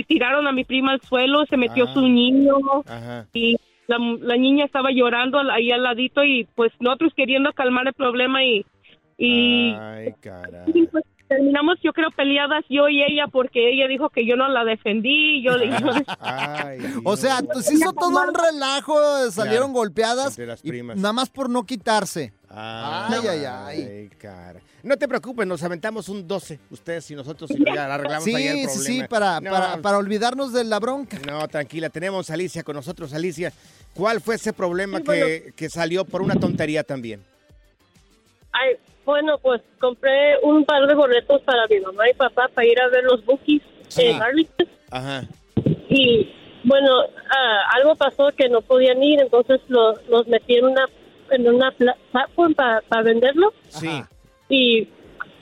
y 0.00 0.04
tiraron 0.04 0.46
a 0.48 0.52
mi 0.52 0.64
prima 0.64 0.92
al 0.92 1.00
suelo, 1.00 1.44
se 1.46 1.56
metió 1.56 1.84
Ah. 1.88 1.94
su 1.94 2.00
niño 2.08 2.56
Ajá. 2.86 3.26
y 3.32 3.56
la, 3.86 3.98
la 4.20 4.36
niña 4.36 4.64
estaba 4.64 4.90
llorando 4.90 5.38
ahí 5.52 5.70
al 5.70 5.82
ladito 5.84 6.24
y 6.24 6.48
pues 6.56 6.72
nosotros 6.80 7.12
queriendo 7.14 7.52
calmar 7.52 7.86
el 7.86 7.92
problema 7.92 8.42
y, 8.44 8.64
y 9.18 9.72
Ay, 9.74 10.14
caray. 10.20 10.64
pues, 10.90 11.04
terminamos, 11.36 11.78
yo 11.82 11.92
creo, 11.92 12.10
peleadas 12.10 12.64
yo 12.68 12.88
y 12.88 13.02
ella 13.02 13.26
porque 13.30 13.72
ella 13.72 13.86
dijo 13.88 14.10
que 14.10 14.26
yo 14.26 14.36
no 14.36 14.48
la 14.48 14.64
defendí. 14.64 15.42
Yo, 15.42 15.52
yo 15.62 17.00
O 17.04 17.16
sea, 17.16 17.40
pues 17.42 17.70
hizo 17.72 17.92
todo 17.92 18.08
un 18.10 18.34
relajo, 18.34 19.30
salieron 19.30 19.72
golpeadas 19.72 20.28
Entre 20.28 20.46
las 20.46 20.64
y 20.64 20.70
nada 20.82 21.12
más 21.12 21.30
por 21.30 21.48
no 21.50 21.64
quitarse. 21.64 22.32
Ay, 22.48 23.26
ay, 23.28 23.44
ay. 23.44 24.10
cara. 24.18 24.60
No 24.84 24.96
te 24.96 25.08
preocupes, 25.08 25.46
nos 25.46 25.62
aventamos 25.62 26.08
un 26.08 26.28
12, 26.28 26.60
ustedes 26.70 27.10
y 27.10 27.14
nosotros, 27.14 27.50
y 27.50 27.64
ya 27.64 27.92
arreglamos 27.92 28.24
Sí, 28.24 28.34
ahí 28.34 28.46
el 28.48 28.68
sí, 28.68 28.76
problema. 28.76 28.84
sí, 28.84 29.08
para, 29.08 29.40
No, 29.40 29.50
para, 29.50 29.76
para 29.78 29.98
olvidarnos 29.98 30.52
de 30.52 30.62
la 30.64 30.78
bronca. 30.78 31.18
No, 31.26 31.48
tranquila, 31.48 31.88
tenemos 31.88 32.30
a 32.30 32.34
Alicia 32.34 32.62
con 32.62 32.76
nosotros. 32.76 33.12
Alicia, 33.14 33.52
¿cuál 33.94 34.20
fue 34.20 34.36
ese 34.36 34.52
problema 34.52 34.98
Sí, 34.98 35.04
que, 35.04 35.10
bueno. 35.40 35.54
que 35.56 35.70
salió 35.70 36.04
por 36.04 36.22
una 36.22 36.36
tontería 36.36 36.84
también? 36.84 37.22
Ay, 38.52 38.76
bueno, 39.04 39.38
pues 39.38 39.60
compré 39.80 40.38
un 40.42 40.64
par 40.64 40.86
de 40.86 40.94
boletos 40.94 41.40
para 41.42 41.66
mi 41.68 41.80
mamá 41.80 42.08
y 42.08 42.14
papá 42.14 42.48
para 42.52 42.66
ir 42.66 42.80
a 42.80 42.88
ver 42.88 43.04
los 43.04 43.24
Bookies 43.24 43.62
en 43.98 44.20
Arlington. 44.22 44.68
Ajá. 44.90 45.22
Y 45.88 46.32
bueno, 46.64 46.90
ah, 47.30 47.60
algo 47.74 47.94
pasó 47.96 48.28
que 48.36 48.48
no 48.48 48.60
podían 48.62 49.02
ir, 49.02 49.20
entonces 49.20 49.60
los, 49.68 50.04
los 50.08 50.26
metí 50.26 50.56
en 50.56 50.66
una 50.66 50.88
en 51.30 51.48
una 51.48 51.70
pla- 51.72 51.96
platform 52.12 52.54
para 52.54 53.02
venderlo. 53.02 53.52
Sí. 53.68 54.02
Y 54.48 54.88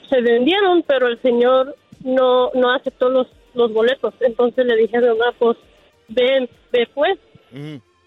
se 0.09 0.21
vendieron, 0.21 0.83
pero 0.83 1.07
el 1.07 1.21
señor 1.21 1.75
no 2.03 2.51
no 2.53 2.71
aceptó 2.73 3.09
los 3.09 3.27
los 3.53 3.71
boletos. 3.71 4.13
Entonces 4.21 4.65
le 4.65 4.75
dije 4.75 4.97
a 4.97 5.01
mi 5.01 5.07
mamá, 5.07 5.33
pues 5.37 5.57
ven, 6.07 6.49
ve 6.71 6.87
pues. 6.93 7.17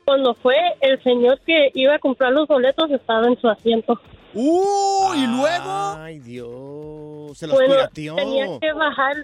Cuando 0.05 0.35
fue, 0.35 0.57
el 0.81 1.03
señor 1.03 1.41
que 1.41 1.71
iba 1.75 1.95
a 1.95 1.99
comprar 1.99 2.33
los 2.33 2.47
boletos 2.49 2.91
estaba 2.91 3.27
en 3.27 3.41
su 3.41 3.49
asiento. 3.49 4.01
¡Uh! 4.37 5.15
¿Y 5.15 5.27
luego? 5.27 5.97
Ay, 5.99 6.19
Dios. 6.19 7.37
Se 7.39 7.47
los 7.47 7.57
Bueno, 7.57 7.75
pirateó. 7.75 8.15
tenía 8.17 8.47
que 8.61 8.73
bajar, 8.73 9.17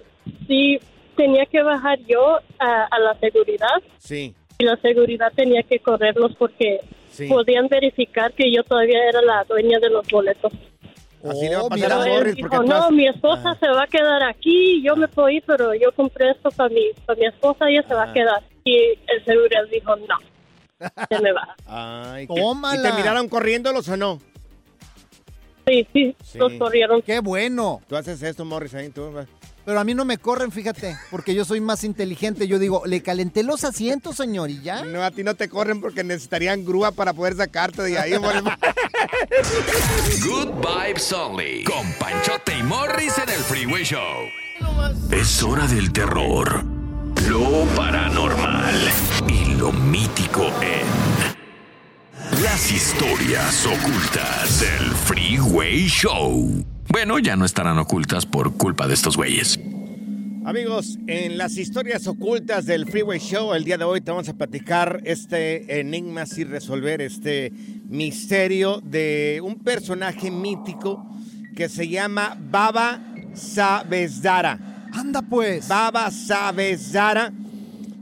sí, 0.46 0.80
tenía 1.16 1.46
que 1.46 1.62
bajar 1.62 1.98
yo 2.08 2.38
a, 2.58 2.84
a 2.90 2.98
la 2.98 3.14
seguridad 3.20 3.68
Sí. 3.98 4.34
y 4.58 4.64
la 4.64 4.76
seguridad 4.78 5.30
tenía 5.36 5.62
que 5.62 5.78
correrlos 5.80 6.32
porque 6.38 6.80
Sí. 7.10 7.28
podían 7.28 7.68
verificar 7.68 8.32
que 8.32 8.50
yo 8.50 8.64
todavía 8.64 8.98
era 9.08 9.20
la 9.22 9.44
dueña 9.44 9.78
de 9.78 9.90
los 9.90 10.06
boletos. 10.08 10.52
Así 11.28 11.48
le 11.48 11.54
va 11.54 11.60
a 11.60 11.64
Oh, 11.64 11.68
pasar 11.68 11.88
Pero 11.88 12.00
a 12.00 12.06
él 12.08 12.12
Morris 12.14 12.34
dijo, 12.36 12.62
no, 12.64 12.74
has- 12.76 12.90
mi 12.90 13.06
esposa 13.06 13.54
se 13.60 13.68
va 13.68 13.82
a 13.84 13.86
quedar 13.86 14.22
aquí, 14.24 14.82
yo 14.82 14.96
me 14.96 15.06
puedo 15.08 15.28
ir, 15.28 15.42
pero 15.46 15.72
yo 15.74 15.92
compré 15.92 16.30
esto 16.30 16.50
para 16.50 16.68
mi, 16.70 16.86
para 17.06 17.20
mi 17.20 17.26
esposa, 17.26 17.68
ella 17.68 17.84
se 17.86 17.94
va 17.94 18.04
Ah. 18.04 18.10
a 18.10 18.12
quedar. 18.12 18.42
Y 18.64 18.76
el 19.06 19.24
seguridad 19.24 19.62
dijo, 19.70 19.94
no, 19.96 20.16
se 21.08 21.20
me 21.20 21.32
va. 21.32 21.54
Ay, 21.66 22.26
¿qué- 22.26 22.34
Tómala. 22.40 22.80
¿Y 22.80 22.82
te 22.82 22.92
miraron 22.96 23.28
corriéndolos 23.28 23.88
o 23.88 23.96
no? 23.96 24.18
Sí, 25.66 25.86
sí, 25.92 26.16
los 26.34 26.52
corrieron. 26.54 27.02
¡Qué 27.02 27.20
bueno! 27.20 27.80
Tú 27.88 27.96
haces 27.96 28.22
esto, 28.22 28.44
Morris, 28.44 28.74
ahí 28.74 28.88
tú. 28.88 29.12
va. 29.12 29.26
Pero 29.64 29.78
a 29.78 29.84
mí 29.84 29.94
no 29.94 30.04
me 30.04 30.18
corren, 30.18 30.50
fíjate, 30.50 30.96
porque 31.10 31.34
yo 31.36 31.44
soy 31.44 31.60
más 31.60 31.84
inteligente. 31.84 32.48
Yo 32.48 32.58
digo, 32.58 32.82
le 32.84 33.00
calenté 33.00 33.44
los 33.44 33.62
asientos, 33.62 34.16
señor, 34.16 34.50
y 34.50 34.60
ya. 34.60 34.84
No, 34.84 35.04
a 35.04 35.12
ti 35.12 35.22
no 35.22 35.36
te 35.36 35.48
corren 35.48 35.80
porque 35.80 36.02
necesitarían 36.02 36.64
grúa 36.64 36.90
para 36.90 37.12
poder 37.12 37.36
sacarte 37.36 37.82
de 37.82 37.96
ahí, 37.96 38.18
Morris. 38.18 38.42
Good 40.24 40.48
Vibes 40.56 41.12
Only. 41.12 41.62
Con 41.64 41.92
Panchote 41.94 42.58
y 42.58 42.62
Morris 42.64 43.16
en 43.18 43.28
el 43.28 43.40
Freeway 43.40 43.84
Show. 43.84 44.26
Es 45.12 45.42
hora 45.42 45.66
del 45.68 45.92
terror, 45.92 46.64
lo 47.28 47.64
paranormal 47.76 48.74
y 49.28 49.54
lo 49.54 49.72
mítico 49.72 50.46
en 50.60 51.11
las 52.42 52.70
historias 52.70 53.66
ocultas 53.66 54.60
del 54.60 54.90
Freeway 54.90 55.86
Show. 55.86 56.64
Bueno, 56.88 57.18
ya 57.18 57.36
no 57.36 57.44
estarán 57.44 57.78
ocultas 57.78 58.26
por 58.26 58.56
culpa 58.56 58.86
de 58.86 58.94
estos 58.94 59.16
güeyes. 59.16 59.58
Amigos, 60.44 60.98
en 61.06 61.38
las 61.38 61.56
historias 61.56 62.06
ocultas 62.06 62.66
del 62.66 62.86
Freeway 62.86 63.18
Show, 63.18 63.54
el 63.54 63.64
día 63.64 63.78
de 63.78 63.84
hoy 63.84 64.00
te 64.00 64.10
vamos 64.10 64.28
a 64.28 64.34
platicar 64.34 65.00
este 65.04 65.80
enigma 65.80 66.26
sin 66.26 66.50
resolver, 66.50 67.00
este 67.00 67.52
misterio 67.88 68.80
de 68.80 69.40
un 69.42 69.56
personaje 69.60 70.30
mítico 70.30 71.06
que 71.54 71.68
se 71.68 71.88
llama 71.88 72.36
Baba 72.38 73.00
Sabezdara. 73.34 74.88
Anda 74.92 75.22
pues. 75.22 75.68
Baba 75.68 76.10
Sabezdara. 76.10 77.32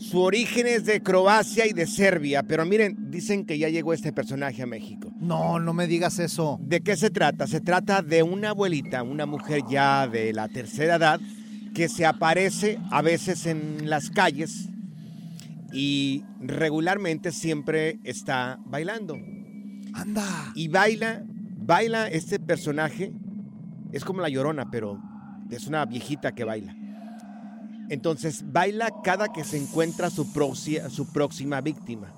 Su 0.00 0.22
origen 0.22 0.66
es 0.66 0.86
de 0.86 1.02
Croacia 1.02 1.66
y 1.66 1.74
de 1.74 1.86
Serbia, 1.86 2.42
pero 2.42 2.64
miren, 2.64 3.10
dicen 3.10 3.44
que 3.44 3.58
ya 3.58 3.68
llegó 3.68 3.92
este 3.92 4.14
personaje 4.14 4.62
a 4.62 4.66
México. 4.66 5.12
No, 5.20 5.60
no 5.60 5.74
me 5.74 5.86
digas 5.86 6.18
eso. 6.18 6.58
¿De 6.62 6.80
qué 6.80 6.96
se 6.96 7.10
trata? 7.10 7.46
Se 7.46 7.60
trata 7.60 8.00
de 8.00 8.22
una 8.22 8.50
abuelita, 8.50 9.02
una 9.02 9.26
mujer 9.26 9.60
ya 9.68 10.08
de 10.08 10.32
la 10.32 10.48
tercera 10.48 10.94
edad, 10.96 11.20
que 11.74 11.90
se 11.90 12.06
aparece 12.06 12.78
a 12.90 13.02
veces 13.02 13.44
en 13.44 13.90
las 13.90 14.08
calles 14.08 14.70
y 15.70 16.24
regularmente 16.40 17.30
siempre 17.30 18.00
está 18.02 18.58
bailando. 18.64 19.18
Anda. 19.92 20.50
Y 20.54 20.68
baila, 20.68 21.22
baila 21.58 22.08
este 22.08 22.40
personaje, 22.40 23.12
es 23.92 24.02
como 24.02 24.22
la 24.22 24.30
llorona, 24.30 24.70
pero 24.70 24.98
es 25.50 25.66
una 25.66 25.84
viejita 25.84 26.32
que 26.32 26.44
baila. 26.44 26.74
Entonces 27.90 28.44
baila 28.52 28.88
cada 29.02 29.32
que 29.32 29.42
se 29.42 29.58
encuentra 29.58 30.10
su, 30.10 30.32
próxima 31.12 31.60
víctima. 31.60 32.14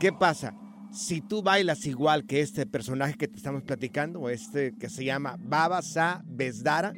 ¿Qué 0.00 0.12
pasa? 0.12 0.54
Si 0.92 1.20
tú 1.20 1.40
bailas 1.40 1.86
igual 1.86 2.26
que 2.26 2.40
este 2.40 2.66
personaje 2.66 3.14
que 3.14 3.28
te 3.28 3.36
estamos 3.36 3.62
platicando, 3.62 4.20
o 4.20 4.28
este 4.28 4.74
que 4.76 4.90
se 4.90 5.04
llama 5.04 5.36
Baba 5.38 5.82
Sa 5.82 6.22
Besdara, 6.26 6.92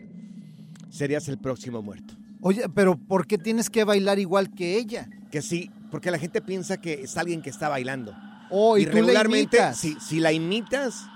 serías 0.89 1.29
el 1.29 1.39
próximo 1.39 1.83
muerto. 1.83 2.15
Oye, 2.41 2.67
pero 2.75 2.97
¿por 2.97 3.27
qué 3.27 3.37
tienes 3.37 3.69
que 3.69 3.85
bailar 3.85 4.19
igual 4.19 4.51
que 4.51 4.79
ella? 4.79 5.11
Que 5.31 5.43
sí, 5.43 5.71
porque 5.91 6.11
la 6.11 6.19
gente 6.19 6.41
piensa 6.41 6.79
que 6.79 6.95
es 7.03 7.19
alguien 7.19 7.43
que 7.43 7.51
está 7.51 7.69
bailando. 7.69 8.15
Oh, 8.51 8.79
y, 8.79 8.87
tú 8.87 8.93
le 8.93 9.03
regularmente, 9.03 9.59
imitas. 9.59 9.79
si, 9.79 9.95
si 10.01 10.21
la 10.21 10.33
imitas, 10.33 11.07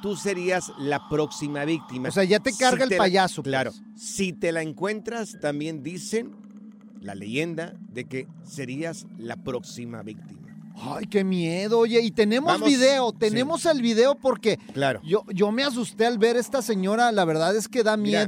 tú 0.00 0.16
serías 0.16 0.72
la 0.78 1.08
próxima 1.08 1.64
víctima. 1.64 2.08
O 2.08 2.12
sea, 2.12 2.24
ya 2.24 2.40
te 2.40 2.52
carga 2.52 2.84
el 2.84 2.96
payaso, 2.96 3.42
pues. 3.42 3.50
claro. 3.50 3.72
Si 3.96 4.32
te 4.32 4.52
la 4.52 4.62
encuentras, 4.62 5.36
también 5.40 5.82
dicen 5.82 6.32
la 7.00 7.14
leyenda 7.14 7.74
de 7.92 8.04
que 8.04 8.26
serías 8.44 9.06
la 9.18 9.36
próxima 9.36 10.02
víctima. 10.02 10.38
Ay, 10.80 11.06
qué 11.06 11.24
miedo. 11.24 11.80
Oye, 11.80 12.00
y 12.00 12.10
tenemos 12.12 12.52
Vamos, 12.52 12.68
video, 12.68 13.12
tenemos 13.12 13.66
el 13.66 13.82
video 13.82 14.14
porque 14.14 14.58
Claro. 14.72 15.00
yo, 15.04 15.24
yo 15.34 15.50
me 15.50 15.64
asusté 15.64 16.06
al 16.06 16.18
ver 16.18 16.36
esta 16.36 16.62
señora, 16.62 17.10
la 17.10 17.24
verdad 17.24 17.56
es 17.56 17.66
que 17.68 17.82
da 17.82 17.96
Mira. 17.96 18.20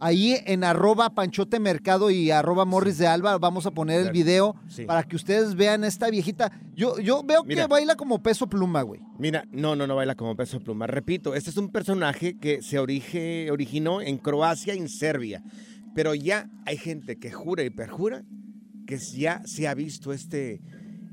Ahí 0.00 0.36
en 0.46 0.62
arroba 0.62 1.10
Panchote 1.14 1.58
Mercado 1.58 2.10
y 2.10 2.30
arroba 2.30 2.64
Morris 2.64 2.98
de 2.98 3.06
Alba 3.08 3.36
vamos 3.38 3.66
a 3.66 3.72
poner 3.72 3.96
el 3.96 4.02
Claro. 4.04 4.12
video 4.14 4.56
Sí. 4.68 4.84
para 4.84 5.02
que 5.02 5.16
ustedes 5.16 5.54
vean 5.56 5.82
esta 5.82 6.08
viejita. 6.08 6.52
Yo, 6.76 6.98
yo 7.00 7.22
veo 7.24 7.42
Mira. 7.44 7.62
que 7.62 7.68
baila 7.68 7.96
como 7.96 8.22
peso 8.22 8.48
pluma, 8.48 8.82
güey. 8.82 9.00
Mira, 9.18 9.44
no, 9.50 9.74
no, 9.74 9.86
no 9.88 9.96
baila 9.96 10.14
como 10.14 10.36
peso 10.36 10.60
pluma. 10.60 10.86
Repito, 10.86 11.34
este 11.34 11.50
es 11.50 11.56
un 11.56 11.70
personaje 11.70 12.38
que 12.38 12.62
se 12.62 12.78
orige- 12.78 13.50
originó 13.50 14.00
en 14.00 14.18
Croacia 14.18 14.74
y 14.74 14.78
en 14.78 14.88
Serbia. 14.88 15.42
Pero 15.94 16.14
ya 16.14 16.48
hay 16.64 16.76
gente 16.76 17.18
que 17.18 17.32
jura 17.32 17.64
y 17.64 17.70
perjura 17.70 18.22
que 18.86 18.98
ya 18.98 19.42
se 19.46 19.66
ha 19.66 19.74
visto 19.74 20.12
este, 20.12 20.60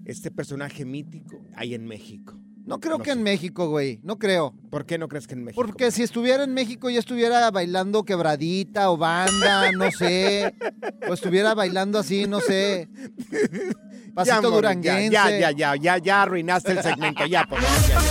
este 0.06 0.30
personaje 0.30 0.86
mítico 0.86 1.44
ahí 1.56 1.74
en 1.74 1.86
México. 1.88 2.40
No 2.66 2.80
creo 2.80 2.98
No 2.98 3.04
que 3.04 3.12
sé. 3.12 3.18
en 3.18 3.24
México, 3.24 3.70
güey. 3.70 4.00
No 4.04 4.18
creo. 4.18 4.54
¿Por 4.72 4.86
qué 4.86 4.98
no 4.98 5.08
crees 5.08 5.28
que 5.28 5.36
en 5.36 5.44
México? 5.44 5.62
Porque 5.62 5.92
si 5.92 6.02
estuviera 6.04 6.44
en 6.44 6.54
México 6.54 6.90
ya 6.90 7.00
estuviera 7.00 7.52
bailando 7.52 8.04
quebradita 8.04 8.90
o 8.90 8.98
banda, 8.98 9.72
no 9.72 9.92
sé. 9.92 10.54
O 11.08 11.14
estuviera 11.14 11.54
bailando 11.54 12.00
así, 12.00 12.28
no 12.28 12.40
sé. 12.42 12.90
Ya, 14.18 14.24
Pasito 14.38 14.50
duranguense. 14.50 15.12
Ya, 15.12 15.30
ya, 15.30 15.52
ya, 15.52 15.76
ya, 15.76 15.98
ya 15.98 16.22
arruinaste 16.22 16.72
el 16.72 16.82
segmento. 16.82 17.26
Ya, 17.26 17.44
por 17.44 17.60
favor. 17.62 18.02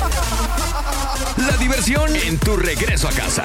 La 1.48 1.56
diversión 1.56 2.14
en 2.14 2.36
tu 2.38 2.58
regreso 2.58 3.08
a 3.08 3.12
casa. 3.12 3.44